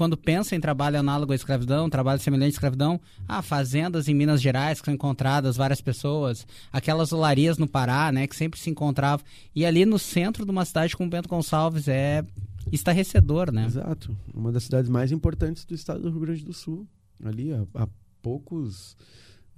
quando 0.00 0.16
pensa 0.16 0.56
em 0.56 0.60
trabalho 0.60 0.98
análogo 0.98 1.30
à 1.30 1.34
escravidão, 1.34 1.90
trabalho 1.90 2.18
semelhante 2.18 2.52
à 2.52 2.54
escravidão, 2.54 2.98
ah, 3.28 3.42
fazendas 3.42 4.08
em 4.08 4.14
Minas 4.14 4.40
Gerais 4.40 4.80
que 4.80 4.86
são 4.86 4.94
encontradas 4.94 5.58
várias 5.58 5.82
pessoas, 5.82 6.46
aquelas 6.72 7.12
olarias 7.12 7.58
no 7.58 7.68
Pará, 7.68 8.10
né, 8.10 8.26
que 8.26 8.34
sempre 8.34 8.58
se 8.58 8.70
encontravam. 8.70 9.26
E 9.54 9.66
ali 9.66 9.84
no 9.84 9.98
centro 9.98 10.46
de 10.46 10.50
uma 10.50 10.64
cidade 10.64 10.96
como 10.96 11.10
Bento 11.10 11.28
Gonçalves 11.28 11.86
é 11.86 12.24
estarrecedor, 12.72 13.52
né? 13.52 13.66
Exato. 13.66 14.16
Uma 14.32 14.50
das 14.50 14.62
cidades 14.62 14.88
mais 14.88 15.12
importantes 15.12 15.66
do 15.66 15.74
estado 15.74 16.00
do 16.00 16.08
Rio 16.08 16.20
Grande 16.20 16.46
do 16.46 16.54
Sul. 16.54 16.88
Ali, 17.22 17.52
a, 17.52 17.66
a 17.74 17.86
poucos 18.22 18.96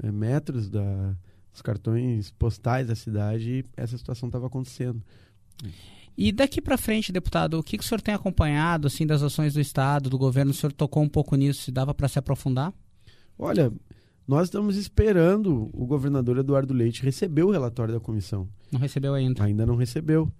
é, 0.03 0.11
metros 0.11 0.69
da, 0.69 1.15
dos 1.53 1.63
cartões 1.63 2.33
postais 2.33 2.89
da 2.89 2.97
cidade, 2.97 3.65
essa 3.77 3.97
situação 3.97 4.29
estava 4.29 4.49
acontecendo. 4.49 5.01
E 6.17 6.31
daqui 6.31 6.61
para 6.61 6.77
frente, 6.77 7.11
deputado, 7.11 7.59
o 7.59 7.63
que, 7.63 7.79
que 7.79 7.85
o 7.85 7.87
senhor 7.87 8.01
tem 8.01 8.15
acompanhado 8.15 8.87
assim 8.87 9.07
das 9.07 9.23
ações 9.23 9.55
do 9.55 9.61
Estado, 9.61 10.11
do 10.11 10.19
governo? 10.19 10.51
O 10.51 10.55
senhor 10.55 10.73
tocou 10.73 11.03
um 11.03 11.09
pouco 11.09 11.35
nisso, 11.37 11.63
se 11.63 11.73
dava 11.73 11.95
para 11.95 12.09
se 12.09 12.19
aprofundar? 12.19 12.73
Olha, 13.39 13.73
nós 14.29 14.45
estamos 14.45 14.77
esperando 14.77 15.71
o 15.73 15.87
governador 15.87 16.39
Eduardo 16.39 16.75
Leite 16.75 17.03
receber 17.03 17.43
o 17.43 17.51
relatório 17.51 17.95
da 17.95 18.01
comissão. 18.01 18.49
Não 18.71 18.79
recebeu 18.79 19.15
ainda? 19.15 19.43
Ainda 19.43 19.65
não 19.65 19.75
recebeu. 19.75 20.31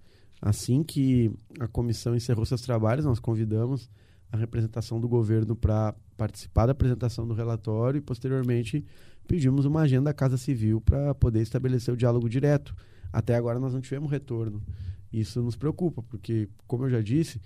Assim 0.41 0.83
que 0.83 1.31
a 1.59 1.67
comissão 1.67 2.15
encerrou 2.15 2.45
seus 2.45 2.61
trabalhos, 2.61 3.05
nós 3.05 3.19
convidamos 3.19 3.89
a 4.31 4.37
representação 4.37 4.99
do 4.99 5.07
governo 5.07 5.55
para 5.55 5.95
participar 6.17 6.65
da 6.65 6.71
apresentação 6.71 7.27
do 7.27 7.33
relatório 7.33 7.97
e, 7.97 8.01
posteriormente, 8.01 8.85
pedimos 9.27 9.65
uma 9.65 9.81
agenda 9.81 10.05
da 10.05 10.13
Casa 10.13 10.37
Civil 10.37 10.81
para 10.81 11.13
poder 11.15 11.41
estabelecer 11.41 11.93
o 11.93 11.97
diálogo 11.97 12.29
direto. 12.29 12.75
Até 13.11 13.35
agora 13.35 13.59
nós 13.59 13.73
não 13.73 13.81
tivemos 13.81 14.09
retorno. 14.09 14.61
Isso 15.13 15.41
nos 15.41 15.55
preocupa, 15.55 16.01
porque, 16.01 16.49
como 16.65 16.85
eu 16.85 16.89
já 16.89 17.01
disse, 17.01 17.39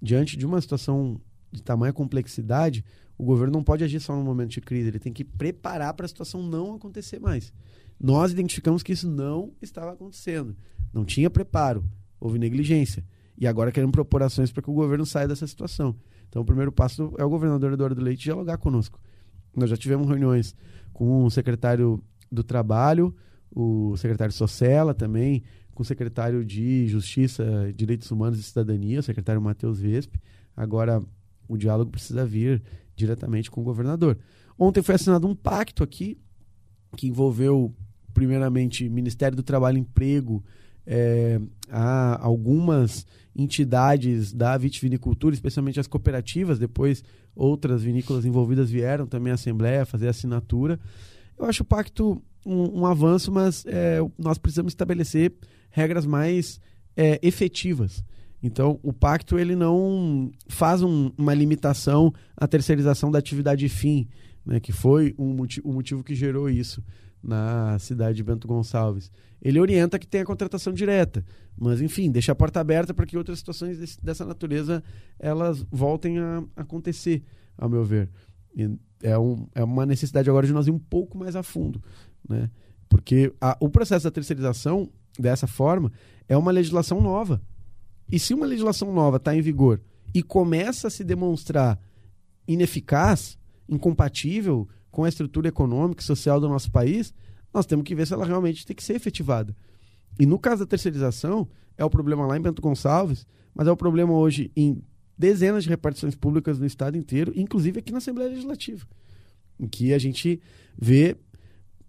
diante 0.00 0.36
de 0.36 0.46
uma 0.46 0.60
situação 0.60 1.20
de 1.52 1.62
tamanha 1.62 1.92
complexidade, 1.92 2.82
o 3.18 3.24
governo 3.24 3.52
não 3.52 3.62
pode 3.62 3.84
agir 3.84 4.00
só 4.00 4.16
no 4.16 4.24
momento 4.24 4.50
de 4.50 4.60
crise, 4.62 4.88
ele 4.88 4.98
tem 4.98 5.12
que 5.12 5.22
preparar 5.22 5.92
para 5.94 6.06
a 6.06 6.08
situação 6.08 6.42
não 6.42 6.74
acontecer 6.74 7.18
mais. 7.18 7.52
Nós 8.00 8.32
identificamos 8.32 8.82
que 8.82 8.92
isso 8.92 9.08
não 9.08 9.52
estava 9.60 9.92
acontecendo. 9.92 10.56
Não 10.92 11.04
tinha 11.04 11.30
preparo, 11.30 11.84
houve 12.18 12.38
negligência. 12.38 13.04
E 13.38 13.46
agora 13.46 13.70
queremos 13.70 13.92
propor 13.92 14.22
ações 14.22 14.50
para 14.50 14.62
que 14.62 14.70
o 14.70 14.74
governo 14.74 15.04
saia 15.04 15.28
dessa 15.28 15.46
situação. 15.46 15.94
Então, 16.28 16.42
o 16.42 16.44
primeiro 16.44 16.72
passo 16.72 17.14
é 17.18 17.24
o 17.24 17.28
governador 17.30 17.72
Eduardo 17.72 18.02
Leite 18.02 18.24
dialogar 18.24 18.56
conosco. 18.58 18.98
Nós 19.54 19.70
já 19.70 19.76
tivemos 19.76 20.08
reuniões 20.08 20.54
com 20.92 21.24
o 21.24 21.30
secretário 21.30 22.02
do 22.32 22.42
Trabalho, 22.42 23.14
o 23.50 23.96
secretário 23.96 24.32
Socella 24.32 24.92
também, 24.94 25.42
com 25.76 25.82
o 25.82 25.86
secretário 25.86 26.42
de 26.42 26.88
Justiça, 26.88 27.44
Direitos 27.76 28.10
Humanos 28.10 28.40
e 28.40 28.42
Cidadania, 28.42 28.98
o 28.98 29.02
secretário 29.02 29.42
Matheus 29.42 29.78
Vesp. 29.78 30.14
Agora, 30.56 31.02
o 31.46 31.56
diálogo 31.56 31.90
precisa 31.90 32.24
vir 32.24 32.62
diretamente 32.96 33.50
com 33.50 33.60
o 33.60 33.64
governador. 33.64 34.18
Ontem 34.58 34.82
foi 34.82 34.94
assinado 34.94 35.28
um 35.28 35.34
pacto 35.34 35.84
aqui 35.84 36.18
que 36.96 37.06
envolveu, 37.06 37.74
primeiramente, 38.14 38.88
Ministério 38.88 39.36
do 39.36 39.42
Trabalho 39.42 39.76
e 39.76 39.80
Emprego, 39.82 40.42
é, 40.86 41.38
a 41.68 42.24
algumas 42.24 43.06
entidades 43.34 44.32
da 44.32 44.56
vitivinicultura, 44.56 45.34
especialmente 45.34 45.78
as 45.78 45.86
cooperativas, 45.86 46.58
depois 46.58 47.04
outras 47.34 47.82
vinícolas 47.82 48.24
envolvidas 48.24 48.70
vieram 48.70 49.06
também 49.06 49.30
à 49.30 49.34
Assembleia 49.34 49.84
fazer 49.84 50.08
assinatura. 50.08 50.80
Eu 51.38 51.44
acho 51.44 51.62
o 51.62 51.66
pacto 51.66 52.22
um, 52.46 52.80
um 52.80 52.86
avanço, 52.86 53.32
mas 53.32 53.64
é, 53.66 53.98
nós 54.16 54.38
precisamos 54.38 54.70
estabelecer 54.70 55.34
regras 55.70 56.06
mais 56.06 56.60
é, 56.96 57.18
efetivas. 57.22 58.04
Então, 58.42 58.78
o 58.82 58.92
pacto 58.92 59.38
ele 59.38 59.56
não 59.56 60.30
faz 60.48 60.82
um, 60.82 61.10
uma 61.18 61.34
limitação 61.34 62.12
à 62.36 62.46
terceirização 62.46 63.10
da 63.10 63.18
atividade 63.18 63.68
fim, 63.68 64.08
né, 64.44 64.60
que 64.60 64.72
foi 64.72 65.14
um 65.18 65.34
motivo, 65.34 65.68
o 65.68 65.72
motivo 65.72 66.04
que 66.04 66.14
gerou 66.14 66.48
isso 66.48 66.82
na 67.22 67.78
cidade 67.80 68.16
de 68.16 68.22
Bento 68.22 68.46
Gonçalves. 68.46 69.10
Ele 69.42 69.60
orienta 69.60 69.98
que 69.98 70.06
tenha 70.06 70.24
contratação 70.24 70.72
direta, 70.72 71.24
mas 71.58 71.80
enfim, 71.80 72.10
deixa 72.10 72.32
a 72.32 72.34
porta 72.34 72.60
aberta 72.60 72.94
para 72.94 73.04
que 73.04 73.16
outras 73.16 73.38
situações 73.38 73.78
desse, 73.78 74.00
dessa 74.00 74.24
natureza 74.24 74.82
elas 75.18 75.66
voltem 75.70 76.18
a 76.18 76.44
acontecer, 76.54 77.24
ao 77.58 77.68
meu 77.68 77.84
ver. 77.84 78.08
E 78.54 78.70
é, 79.02 79.18
um, 79.18 79.46
é 79.54 79.62
uma 79.64 79.84
necessidade 79.84 80.30
agora 80.30 80.46
de 80.46 80.52
nós 80.52 80.66
ir 80.66 80.70
um 80.70 80.78
pouco 80.78 81.18
mais 81.18 81.36
a 81.36 81.42
fundo, 81.42 81.82
né? 82.28 82.50
Porque 82.88 83.32
a, 83.40 83.56
o 83.60 83.68
processo 83.68 84.04
da 84.04 84.10
terceirização 84.10 84.90
dessa 85.18 85.46
forma 85.46 85.92
é 86.28 86.36
uma 86.36 86.52
legislação 86.52 87.00
nova. 87.00 87.42
E 88.10 88.18
se 88.18 88.34
uma 88.34 88.46
legislação 88.46 88.92
nova 88.92 89.16
está 89.16 89.34
em 89.34 89.40
vigor 89.40 89.80
e 90.14 90.22
começa 90.22 90.88
a 90.88 90.90
se 90.90 91.02
demonstrar 91.02 91.78
ineficaz, 92.46 93.36
incompatível 93.68 94.68
com 94.90 95.04
a 95.04 95.08
estrutura 95.08 95.48
econômica 95.48 96.00
e 96.00 96.04
social 96.04 96.40
do 96.40 96.48
nosso 96.48 96.70
país, 96.70 97.12
nós 97.52 97.66
temos 97.66 97.84
que 97.84 97.94
ver 97.94 98.06
se 98.06 98.14
ela 98.14 98.24
realmente 98.24 98.64
tem 98.64 98.76
que 98.76 98.84
ser 98.84 98.94
efetivada. 98.94 99.54
E 100.18 100.24
no 100.24 100.38
caso 100.38 100.60
da 100.60 100.66
terceirização, 100.66 101.48
é 101.76 101.84
o 101.84 101.90
problema 101.90 102.26
lá 102.26 102.36
em 102.36 102.40
Bento 102.40 102.62
Gonçalves, 102.62 103.26
mas 103.54 103.66
é 103.66 103.70
o 103.70 103.76
problema 103.76 104.12
hoje 104.12 104.50
em 104.56 104.82
dezenas 105.18 105.64
de 105.64 105.70
repartições 105.70 106.14
públicas 106.14 106.58
no 106.58 106.66
estado 106.66 106.96
inteiro, 106.96 107.32
inclusive 107.34 107.78
aqui 107.78 107.90
na 107.90 107.98
Assembleia 107.98 108.30
Legislativa, 108.30 108.86
em 109.58 109.66
que 109.66 109.92
a 109.92 109.98
gente 109.98 110.40
vê 110.78 111.16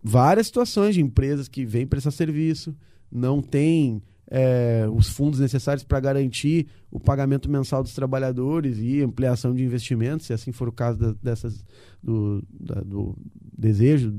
várias 0.03 0.47
situações 0.47 0.95
de 0.95 1.01
empresas 1.01 1.47
que 1.47 1.65
vêm 1.65 1.87
prestar 1.87 2.11
serviço, 2.11 2.75
não 3.11 3.41
têm 3.41 4.01
é, 4.29 4.85
os 4.93 5.07
fundos 5.09 5.39
necessários 5.39 5.83
para 5.83 5.99
garantir 5.99 6.67
o 6.91 6.99
pagamento 6.99 7.49
mensal 7.49 7.81
dos 7.81 7.93
trabalhadores 7.93 8.77
e 8.79 9.01
ampliação 9.01 9.53
de 9.53 9.63
investimentos, 9.63 10.25
se 10.25 10.33
assim 10.33 10.51
for 10.51 10.67
o 10.67 10.71
caso 10.71 10.99
da, 10.99 11.13
dessas 11.23 11.63
do, 12.03 12.43
da, 12.59 12.81
do 12.81 13.17
desejo 13.57 14.11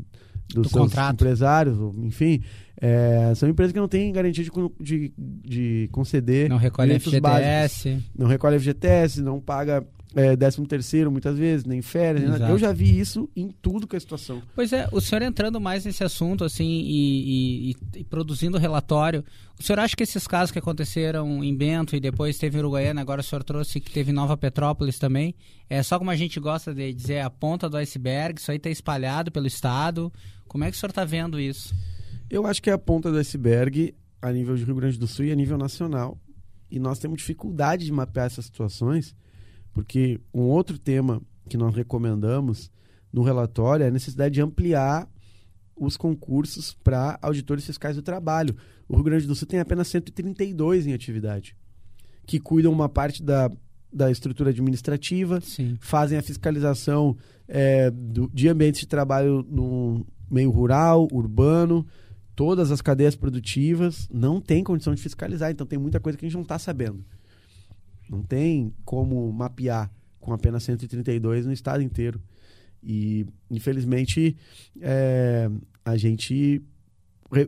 dos 0.49 0.63
do 0.67 0.69
seus 0.71 0.83
contrato. 0.85 1.15
empresários, 1.15 1.77
enfim, 1.99 2.43
é, 2.81 3.33
são 3.37 3.49
empresas 3.49 3.73
que 3.73 3.79
não 3.79 3.89
têm 3.89 4.11
garantia 4.13 4.43
de, 4.43 4.51
de, 4.81 5.13
de 5.17 5.89
conceder 5.93 6.49
Não 6.49 6.57
recolhe 6.57 6.99
direitos 6.99 7.19
básicos. 7.21 7.83
FGTS. 7.83 8.05
não 8.17 8.27
recolhe 8.27 8.59
FGTS, 8.59 9.21
não 9.21 9.41
paga 9.41 9.87
é, 10.15 10.35
13 10.37 10.67
terceiro 10.67 11.11
muitas 11.13 11.37
vezes, 11.39 11.65
nem 11.67 11.83
férias, 11.83 12.23
nem 12.23 12.31
nada. 12.31 12.45
Exato. 12.45 12.53
eu 12.53 12.59
já 12.59 12.73
vi 12.73 12.99
isso 12.99 13.29
em 13.37 13.51
tudo 13.63 13.87
que 13.87 13.95
é 13.95 13.99
a 13.99 14.01
situação. 14.01 14.43
Pois 14.55 14.73
é, 14.73 14.89
o 14.91 15.01
senhor 15.01 15.23
entrando 15.23 15.61
mais 15.61 15.85
nesse 15.85 16.03
assunto, 16.03 16.45
assim, 16.45 16.65
e, 16.67 16.91
e- 16.91 17.71
e- 17.71 17.77
e 18.01 18.05
produzindo 18.05 18.57
relatório, 18.59 19.23
o 19.59 19.63
senhor 19.63 19.79
acha 19.81 19.95
que 19.95 20.03
esses 20.03 20.27
casos 20.27 20.51
que 20.51 20.59
aconteceram 20.59 21.45
em 21.45 21.55
Bento 21.55 21.95
e 21.95 22.01
depois 22.01 22.39
teve 22.39 22.57
em 22.57 22.61
Uruguaiana, 22.61 23.01
agora 23.01 23.21
o 23.21 23.25
senhor 23.25 23.45
trouxe 23.45 23.81
que 23.81 23.91
teve 23.91 24.11
em 24.11 24.15
Nova 24.15 24.37
Petrópolis 24.37 24.99
também, 24.99 25.35
é 25.69 25.83
só 25.83 25.99
como 25.99 26.11
a 26.11 26.17
gente 26.17 26.41
gosta 26.41 26.73
de 26.75 26.93
dizer, 26.93 27.21
a 27.21 27.29
ponta 27.31 27.69
do 27.69 27.77
iceberg, 27.77 28.41
isso 28.41 28.51
aí 28.51 28.57
está 28.57 28.71
espalhado 28.71 29.31
pelo 29.31 29.47
Estado. 29.47 30.13
Como 30.47 30.65
é 30.65 30.71
que 30.71 30.77
o 30.77 30.81
senhor 30.81 30.91
está 30.91 31.05
vendo 31.05 31.39
isso? 31.39 31.75
Eu 32.31 32.47
acho 32.47 32.63
que 32.63 32.71
é 32.71 32.73
a 32.73 32.79
ponta 32.79 33.11
do 33.13 33.19
iceberg 33.19 33.95
a 34.23 34.33
nível 34.33 34.57
de 34.57 34.65
Rio 34.65 34.75
Grande 34.77 34.99
do 34.99 35.07
Sul 35.07 35.27
e 35.27 35.33
a 35.33 35.35
nível 35.37 35.59
nacional. 35.59 36.19
E 36.71 36.79
nós 36.79 36.99
temos 36.99 37.19
dificuldade 37.19 37.85
de 37.85 37.93
mapear 37.93 38.27
essas 38.27 38.47
situações, 38.47 39.15
porque 39.79 40.21
um 40.35 40.41
outro 40.43 40.77
tema 40.77 41.23
que 41.49 41.57
nós 41.57 41.73
recomendamos 41.73 42.69
no 43.13 43.23
relatório 43.23 43.85
é 43.85 43.87
a 43.87 43.93
necessidade 43.93 44.35
de 44.35 44.41
ampliar 44.43 45.09
os 45.77 45.97
concursos 45.97 46.75
para 46.83 47.17
auditores 47.23 47.65
fiscais 47.65 47.95
do 47.95 48.03
trabalho. 48.03 48.57
O 48.89 48.97
Rio 48.97 49.05
Grande 49.05 49.25
do 49.29 49.37
Sul 49.37 49.47
tem 49.47 49.61
apenas 49.61 49.87
132 49.87 50.89
em 50.89 50.93
atividade, 50.95 51.55
que 52.27 52.41
cuidam 52.41 52.73
uma 52.73 52.89
parte 52.89 53.23
da, 53.23 53.49
da 53.93 54.11
estrutura 54.11 54.51
administrativa, 54.51 55.41
Sim. 55.41 55.77
fazem 55.81 56.19
a 56.19 56.23
fiscalização 56.23 57.17
é, 57.47 57.89
do- 57.93 58.29
de 58.35 58.49
ambientes 58.49 58.81
de 58.81 58.89
trabalho 58.89 59.47
no 59.49 60.05
meio 60.29 60.51
rural, 60.51 61.07
urbano, 61.13 61.87
todas 62.35 62.73
as 62.73 62.83
cadeias 62.83 63.15
produtivas, 63.15 64.09
não 64.13 64.41
tem 64.41 64.65
condição 64.65 64.93
de 64.93 65.01
fiscalizar, 65.01 65.53
então 65.53 65.65
tem 65.65 65.79
muita 65.79 66.01
coisa 66.01 66.19
que 66.19 66.25
a 66.25 66.29
gente 66.29 66.35
não 66.37 66.43
está 66.43 66.59
sabendo. 66.59 67.05
Não 68.09 68.23
tem 68.23 68.73
como 68.85 69.31
mapear 69.33 69.91
com 70.21 70.33
apenas 70.33 70.63
132 70.63 71.47
no 71.47 71.53
estado 71.53 71.83
inteiro. 71.83 72.21
E, 72.83 73.27
infelizmente, 73.51 74.37
é, 74.81 75.51
a 75.85 75.97
gente 75.97 76.63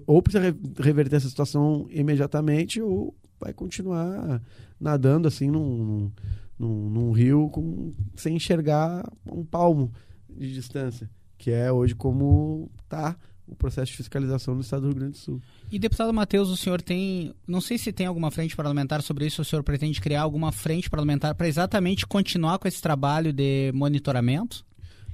ou 0.06 0.20
precisa 0.20 0.54
reverter 0.78 1.16
essa 1.16 1.28
situação 1.28 1.86
imediatamente 1.90 2.80
ou 2.82 3.14
vai 3.38 3.54
continuar 3.54 4.42
nadando 4.78 5.26
assim 5.26 5.50
num, 5.50 6.10
num, 6.58 6.90
num 6.90 7.12
rio 7.12 7.48
com, 7.48 7.94
sem 8.14 8.36
enxergar 8.36 9.10
um 9.24 9.42
palmo 9.42 9.90
de 10.28 10.52
distância, 10.52 11.10
que 11.38 11.50
é 11.50 11.72
hoje 11.72 11.94
como 11.94 12.70
está 12.84 13.16
o 13.50 13.56
processo 13.56 13.90
de 13.90 13.96
fiscalização 13.96 14.54
no 14.54 14.60
estado 14.60 14.82
do 14.82 14.88
Rio 14.88 14.96
Grande 14.96 15.12
do 15.12 15.18
Sul. 15.18 15.42
E 15.70 15.78
deputado 15.78 16.12
Matheus, 16.12 16.48
o 16.48 16.56
senhor 16.56 16.80
tem, 16.80 17.34
não 17.46 17.60
sei 17.60 17.76
se 17.76 17.92
tem 17.92 18.06
alguma 18.06 18.30
frente 18.30 18.54
parlamentar 18.54 19.02
sobre 19.02 19.26
isso, 19.26 19.42
o 19.42 19.44
senhor 19.44 19.62
pretende 19.62 20.00
criar 20.00 20.22
alguma 20.22 20.52
frente 20.52 20.88
parlamentar 20.88 21.34
para 21.34 21.48
exatamente 21.48 22.06
continuar 22.06 22.58
com 22.58 22.68
esse 22.68 22.80
trabalho 22.80 23.32
de 23.32 23.72
monitoramento? 23.74 24.64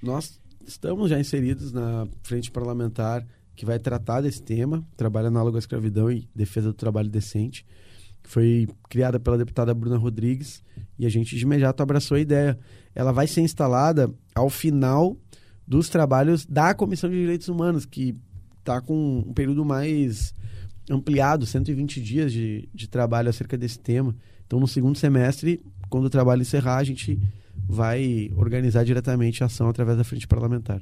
Nós 0.03 0.39
estamos 0.67 1.11
já 1.11 1.19
inseridos 1.19 1.73
na 1.73 2.07
frente 2.23 2.51
parlamentar 2.51 3.27
que 3.55 3.65
vai 3.65 3.79
tratar 3.79 4.21
desse 4.21 4.43
tema, 4.43 4.87
trabalho 4.97 5.29
análogo 5.29 5.57
à 5.57 5.59
escravidão 5.59 6.11
e 6.11 6.29
defesa 6.35 6.69
do 6.69 6.75
trabalho 6.75 7.09
decente, 7.09 7.65
que 8.23 8.29
foi 8.29 8.69
criada 8.91 9.19
pela 9.19 9.39
deputada 9.39 9.73
Bruna 9.73 9.97
Rodrigues 9.97 10.63
e 10.99 11.07
a 11.07 11.09
gente 11.09 11.35
de 11.35 11.43
imediato 11.43 11.83
abraçou 11.83 12.17
a 12.17 12.21
ideia. 12.21 12.59
Ela 12.95 13.13
vai 13.13 13.27
ser 13.27 13.41
instalada 13.41 14.13
ao 14.35 14.51
final 14.51 15.17
dos 15.67 15.89
trabalhos 15.89 16.45
da 16.47 16.75
Comissão 16.75 17.11
de 17.11 17.17
Direitos 17.17 17.49
Humanos, 17.49 17.85
que 17.85 18.15
está 18.67 18.81
com 18.81 19.25
um 19.27 19.33
período 19.33 19.65
mais 19.65 20.35
ampliado, 20.91 21.47
120 21.47 22.01
dias 22.01 22.33
de, 22.33 22.69
de 22.75 22.89
trabalho 22.89 23.31
acerca 23.31 23.57
desse 23.57 23.79
tema. 23.79 24.15
Então, 24.47 24.59
no 24.59 24.67
segundo 24.67 24.99
semestre, 24.99 25.61
quando 25.89 26.07
o 26.07 26.11
trabalho 26.11 26.43
encerrar, 26.43 26.79
a 26.79 26.85
gente 26.85 27.19
vai 27.69 28.31
organizar 28.37 28.85
diretamente 28.85 29.43
a 29.43 29.47
ação 29.47 29.69
através 29.69 29.97
da 29.97 30.05
frente 30.05 30.27
parlamentar. 30.27 30.81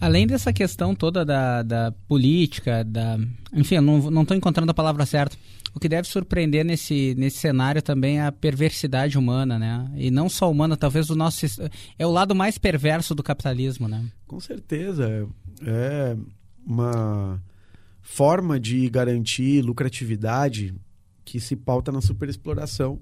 Além 0.00 0.26
dessa 0.26 0.52
questão 0.52 0.94
toda 0.94 1.24
da, 1.24 1.62
da 1.62 1.92
política, 2.08 2.82
da. 2.82 3.18
Enfim, 3.52 3.76
eu 3.76 3.82
não 3.82 4.22
estou 4.22 4.36
encontrando 4.36 4.70
a 4.70 4.74
palavra 4.74 5.06
certa. 5.06 5.36
O 5.74 5.80
que 5.80 5.88
deve 5.88 6.08
surpreender 6.08 6.64
nesse, 6.64 7.14
nesse 7.16 7.38
cenário 7.38 7.80
também 7.80 8.18
é 8.18 8.26
a 8.26 8.32
perversidade 8.32 9.16
humana, 9.16 9.58
né? 9.58 9.90
E 9.96 10.10
não 10.10 10.28
só 10.28 10.50
humana, 10.50 10.76
talvez 10.76 11.08
o 11.08 11.14
nosso. 11.14 11.46
É 11.98 12.06
o 12.06 12.10
lado 12.10 12.34
mais 12.34 12.58
perverso 12.58 13.14
do 13.14 13.22
capitalismo, 13.22 13.86
né? 13.86 14.04
Com 14.26 14.40
certeza. 14.40 15.26
É 15.64 16.16
uma 16.66 17.42
forma 18.00 18.58
de 18.58 18.88
garantir 18.90 19.62
lucratividade 19.62 20.74
que 21.24 21.38
se 21.40 21.56
pauta 21.56 21.92
na 21.92 22.00
superexploração 22.00 23.00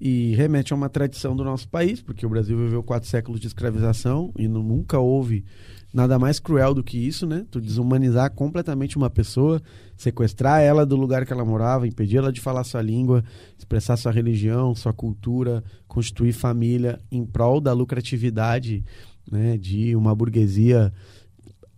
e 0.00 0.34
remete 0.36 0.72
a 0.72 0.76
uma 0.76 0.88
tradição 0.88 1.34
do 1.34 1.42
nosso 1.42 1.68
país, 1.68 2.00
porque 2.00 2.24
o 2.24 2.28
Brasil 2.28 2.56
viveu 2.56 2.82
quatro 2.82 3.08
séculos 3.08 3.40
de 3.40 3.48
escravização 3.48 4.32
e 4.38 4.46
nunca 4.46 4.98
houve 4.98 5.44
nada 5.92 6.18
mais 6.18 6.38
cruel 6.38 6.72
do 6.72 6.84
que 6.84 6.98
isso, 6.98 7.26
né? 7.26 7.44
Tu 7.50 7.60
desumanizar 7.60 8.30
completamente 8.32 8.96
uma 8.96 9.10
pessoa, 9.10 9.60
sequestrar 9.96 10.60
ela 10.60 10.86
do 10.86 10.96
lugar 10.96 11.26
que 11.26 11.32
ela 11.32 11.44
morava, 11.44 11.88
impedir 11.88 12.18
ela 12.18 12.32
de 12.32 12.40
falar 12.40 12.62
sua 12.62 12.82
língua, 12.82 13.24
expressar 13.58 13.96
sua 13.96 14.12
religião, 14.12 14.74
sua 14.74 14.92
cultura, 14.92 15.64
constituir 15.88 16.32
família 16.32 17.00
em 17.10 17.24
prol 17.24 17.60
da 17.60 17.72
lucratividade, 17.72 18.84
né, 19.30 19.58
de 19.58 19.96
uma 19.96 20.14
burguesia 20.14 20.92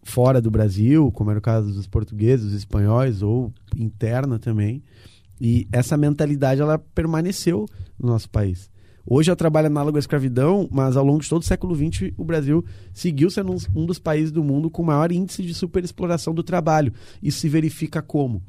fora 0.03 0.41
do 0.41 0.51
Brasil, 0.51 1.11
como 1.13 1.31
era 1.31 1.39
o 1.39 1.43
caso 1.43 1.73
dos 1.73 1.87
portugueses, 1.87 2.47
dos 2.47 2.55
espanhóis 2.55 3.23
ou 3.23 3.53
interna 3.77 4.39
também. 4.39 4.83
E 5.41 5.67
essa 5.73 5.97
mentalidade 5.97 6.61
ela 6.61 6.79
permaneceu 6.79 7.67
no 7.99 8.09
nosso 8.09 8.29
país. 8.29 8.71
Hoje 9.07 9.31
o 9.31 9.37
trabalho 9.37 9.67
análogo 9.67 9.97
à 9.97 10.01
escravidão, 10.01 10.69
mas 10.71 10.97
ao 10.97 11.05
longo 11.05 11.23
de 11.23 11.29
todo 11.29 11.43
o 11.43 11.45
século 11.45 11.75
XX 11.75 12.13
o 12.17 12.25
Brasil 12.25 12.65
seguiu 12.93 13.31
sendo 13.31 13.57
um 13.75 13.87
dos 13.87 13.99
países 13.99 14.31
do 14.31 14.45
mundo 14.45 14.71
com 14.71 14.83
maior 14.83 15.11
índice 15.11 15.43
de 15.43 15.55
superexploração 15.55 16.35
do 16.35 16.43
trabalho. 16.43 16.93
Isso 17.23 17.41
se 17.41 17.49
verifica 17.49 18.03
como 18.03 18.43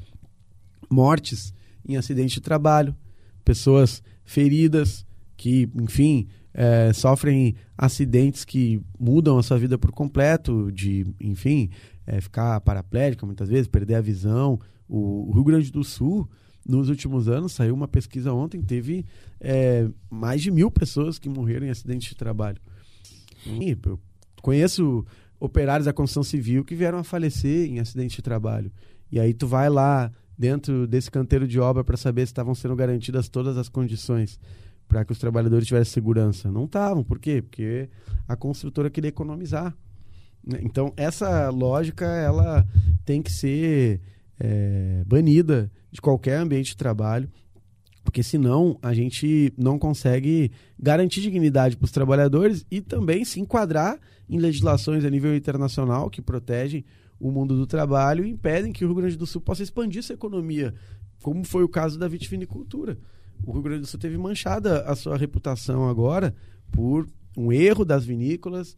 mortes 0.90 1.54
em 1.88 1.96
acidente 1.96 2.36
de 2.36 2.42
trabalho, 2.42 2.96
pessoas 3.44 4.04
feridas 4.24 5.06
que, 5.36 5.70
enfim, 5.76 6.28
é, 6.54 6.92
sofrem 6.94 7.56
acidentes 7.78 8.44
que 8.44 8.82
mudam 9.00 9.38
a 9.38 9.44
sua 9.44 9.58
vida 9.58 9.78
por 9.78 9.92
completo, 9.92 10.72
de, 10.72 11.06
enfim, 11.20 11.70
é, 12.06 12.20
ficar 12.20 12.60
paraplégica 12.62 13.26
muitas 13.26 13.50
vezes, 13.50 13.68
perder 13.68 13.96
a 13.96 14.02
visão. 14.02 14.60
O, 14.88 15.32
Rio 15.34 15.44
Grande 15.44 15.72
do 15.72 15.84
Sul 15.84 16.30
nos 16.68 16.90
últimos 16.90 17.28
anos, 17.28 17.54
saiu 17.54 17.74
uma 17.74 17.88
pesquisa 17.88 18.32
ontem, 18.34 18.62
teve 18.62 19.04
é, 19.40 19.90
mais 20.10 20.44
de 20.44 20.52
mil 20.52 20.70
pessoas 20.70 21.18
que 21.18 21.28
morreram 21.28 21.66
em 21.66 21.72
acidente 21.72 22.10
de 22.10 22.16
trabalho. 22.16 22.62
E 23.46 23.76
eu 23.84 24.00
conheço 24.44 25.04
operários 25.40 25.86
da 25.86 25.94
construção 25.94 26.24
civil 26.24 26.64
que 26.64 26.76
vieram 26.76 27.00
a 27.00 27.04
falecer 27.04 27.68
em 27.68 27.80
acidente 27.80 28.18
de 28.18 28.22
trabalho. 28.22 28.72
E 29.12 29.20
aí 29.20 29.34
tu 29.34 29.48
vai 29.48 29.70
lá 29.70 30.12
dentro 30.38 30.88
desse 30.88 31.10
canteiro 31.10 31.48
de 31.48 31.60
obra 31.60 31.84
para 31.84 31.98
saber 31.98 32.22
se 32.22 32.32
estavam 32.32 32.54
sendo 32.54 32.76
garantidas 32.76 33.28
todas 33.28 33.58
as 33.58 33.68
condições 33.68 34.40
para 34.92 35.06
que 35.06 35.14
os 35.14 35.20
trabalhadores 35.20 35.66
tivessem 35.66 35.94
segurança. 35.94 36.52
Não 36.52 36.66
estavam. 36.66 37.02
Por 37.02 37.18
quê? 37.18 37.42
Porque 37.42 37.88
a 38.28 38.36
construtora 38.36 38.90
queria 38.90 39.08
economizar. 39.08 39.74
Né? 40.46 40.60
Então, 40.64 40.92
essa 40.98 41.50
lógica 41.50 42.06
ela 42.06 42.68
tem 43.06 43.22
que 43.22 43.32
ser 43.32 44.02
é, 44.38 45.02
banida 45.08 45.72
de 45.90 46.02
qualquer 46.02 46.40
ambiente 46.40 46.72
de 46.72 46.78
trabalho, 46.78 47.32
porque 48.04 48.22
senão 48.22 48.78
a 48.82 48.94
gente 48.94 49.54
não 49.58 49.80
consegue 49.80 50.52
garantir 50.78 51.22
dignidade 51.22 51.78
para 51.78 51.86
os 51.86 51.92
trabalhadores 51.92 52.66
e 52.70 52.82
também 52.82 53.24
se 53.24 53.40
enquadrar 53.40 53.98
em 54.28 54.40
legislações 54.40 55.06
a 55.06 55.10
nível 55.10 55.34
internacional 55.34 56.10
que 56.10 56.22
protegem 56.22 56.84
o 57.18 57.32
mundo 57.32 57.56
do 57.56 57.66
trabalho 57.66 58.26
e 58.26 58.30
impedem 58.30 58.74
que 58.74 58.84
o 58.84 58.90
Rio 58.90 58.98
Grande 58.98 59.16
do 59.16 59.26
Sul 59.26 59.40
possa 59.40 59.64
expandir 59.64 60.04
sua 60.04 60.16
economia, 60.16 60.74
como 61.24 61.46
foi 61.46 61.64
o 61.64 61.70
caso 61.70 61.98
da 61.98 62.10
vitivinicultura. 62.10 62.98
O 63.46 63.52
Rio 63.52 63.62
Grande 63.62 63.82
do 63.82 63.88
Sul 63.88 64.00
teve 64.00 64.18
manchada 64.18 64.82
a 64.84 64.96
sua 64.96 65.18
reputação 65.18 65.88
agora 65.90 66.34
por 66.72 67.08
um 67.38 67.52
erro 67.52 67.86
das 67.86 68.06
vinícolas, 68.06 68.78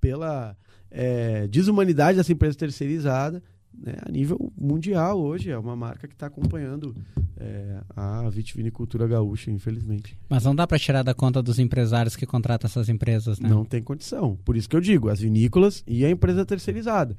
pela 0.00 0.56
é, 0.90 1.46
desumanidade 1.48 2.18
dessa 2.18 2.32
empresa 2.32 2.56
terceirizada 2.56 3.42
né, 3.74 3.94
a 4.04 4.10
nível 4.10 4.52
mundial 4.56 5.20
hoje. 5.20 5.50
É 5.50 5.58
uma 5.58 5.76
marca 5.76 6.08
que 6.08 6.14
está 6.14 6.26
acompanhando 6.26 6.94
é, 7.36 7.80
a 7.96 8.28
vitivinicultura 8.28 9.06
gaúcha, 9.06 9.50
infelizmente. 9.50 10.18
Mas 10.28 10.44
não 10.44 10.54
dá 10.54 10.66
para 10.66 10.78
tirar 10.78 11.02
da 11.02 11.14
conta 11.14 11.42
dos 11.42 11.58
empresários 11.58 12.16
que 12.16 12.26
contratam 12.26 12.68
essas 12.68 12.88
empresas, 12.88 13.38
né? 13.38 13.48
Não 13.48 13.64
tem 13.64 13.82
condição. 13.82 14.36
Por 14.44 14.56
isso 14.56 14.68
que 14.68 14.76
eu 14.76 14.80
digo, 14.80 15.08
as 15.08 15.20
vinícolas 15.20 15.82
e 15.86 16.04
a 16.04 16.10
empresa 16.10 16.44
terceirizada. 16.44 17.16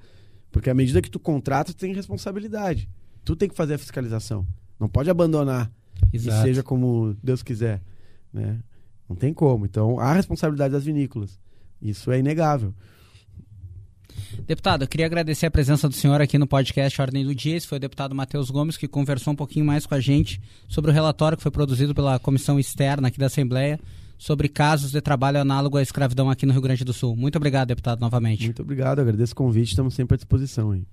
Porque 0.51 0.69
à 0.69 0.73
medida 0.73 1.01
que 1.01 1.11
tu 1.11 1.19
contrata, 1.19 1.73
tu 1.73 1.77
tem 1.77 1.93
responsabilidade. 1.93 2.89
Tu 3.23 3.35
tem 3.35 3.47
que 3.47 3.55
fazer 3.55 3.75
a 3.75 3.77
fiscalização. 3.77 4.45
Não 4.79 4.89
pode 4.89 5.09
abandonar 5.09 5.71
Exato. 6.11 6.39
e 6.39 6.41
seja 6.41 6.63
como 6.63 7.15
Deus 7.23 7.43
quiser. 7.43 7.81
Né? 8.33 8.59
Não 9.07 9.15
tem 9.15 9.33
como. 9.33 9.65
Então, 9.65 9.99
há 9.99 10.13
responsabilidade 10.13 10.73
das 10.73 10.83
vinícolas. 10.83 11.39
Isso 11.81 12.11
é 12.11 12.19
inegável. 12.19 12.73
Deputado, 14.45 14.83
eu 14.83 14.87
queria 14.87 15.05
agradecer 15.05 15.45
a 15.45 15.51
presença 15.51 15.87
do 15.87 15.95
senhor 15.95 16.21
aqui 16.21 16.37
no 16.37 16.47
podcast 16.47 17.01
Ordem 17.01 17.25
do 17.25 17.33
Dia. 17.33 17.55
Esse 17.55 17.67
foi 17.67 17.77
o 17.77 17.81
deputado 17.81 18.13
Matheus 18.13 18.49
Gomes 18.49 18.77
que 18.77 18.87
conversou 18.87 19.33
um 19.33 19.35
pouquinho 19.35 19.65
mais 19.65 19.85
com 19.85 19.95
a 19.95 19.99
gente 19.99 20.41
sobre 20.67 20.91
o 20.91 20.93
relatório 20.93 21.37
que 21.37 21.43
foi 21.43 21.51
produzido 21.51 21.95
pela 21.95 22.19
comissão 22.19 22.59
externa 22.59 23.07
aqui 23.07 23.17
da 23.17 23.27
Assembleia 23.27 23.79
sobre 24.17 24.49
casos 24.49 24.91
de 24.91 24.99
trabalho 24.99 25.39
análogo 25.39 25.77
à 25.77 25.81
escravidão 25.81 26.29
aqui 26.29 26.45
no 26.45 26.51
Rio 26.51 26.61
Grande 26.61 26.83
do 26.83 26.91
Sul. 26.91 27.15
Muito 27.15 27.37
obrigado, 27.37 27.69
deputado, 27.69 28.01
novamente. 28.01 28.43
Muito 28.43 28.61
obrigado, 28.61 28.99
agradeço 28.99 29.31
o 29.31 29.35
convite, 29.35 29.69
estamos 29.69 29.93
sempre 29.93 30.15
à 30.15 30.17
disposição 30.17 30.71
aí. 30.71 30.85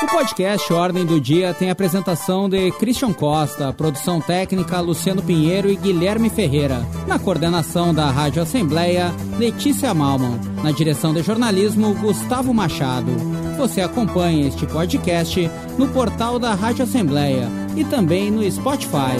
O 0.00 0.06
podcast 0.06 0.72
Ordem 0.72 1.04
do 1.04 1.20
Dia 1.20 1.52
tem 1.52 1.70
apresentação 1.70 2.48
de 2.48 2.70
Christian 2.72 3.12
Costa, 3.12 3.72
produção 3.72 4.20
técnica 4.20 4.80
Luciano 4.80 5.20
Pinheiro 5.20 5.68
e 5.68 5.74
Guilherme 5.74 6.30
Ferreira. 6.30 6.86
Na 7.04 7.18
coordenação 7.18 7.92
da 7.92 8.08
Rádio 8.08 8.40
Assembleia, 8.40 9.12
Letícia 9.36 9.92
Malman. 9.92 10.38
Na 10.62 10.70
direção 10.70 11.12
de 11.12 11.20
jornalismo, 11.20 11.94
Gustavo 11.94 12.54
Machado. 12.54 13.10
Você 13.56 13.80
acompanha 13.80 14.46
este 14.46 14.66
podcast 14.66 15.50
no 15.76 15.88
portal 15.88 16.38
da 16.38 16.54
Rádio 16.54 16.84
Assembleia 16.84 17.48
e 17.76 17.84
também 17.84 18.30
no 18.30 18.48
Spotify. 18.48 19.16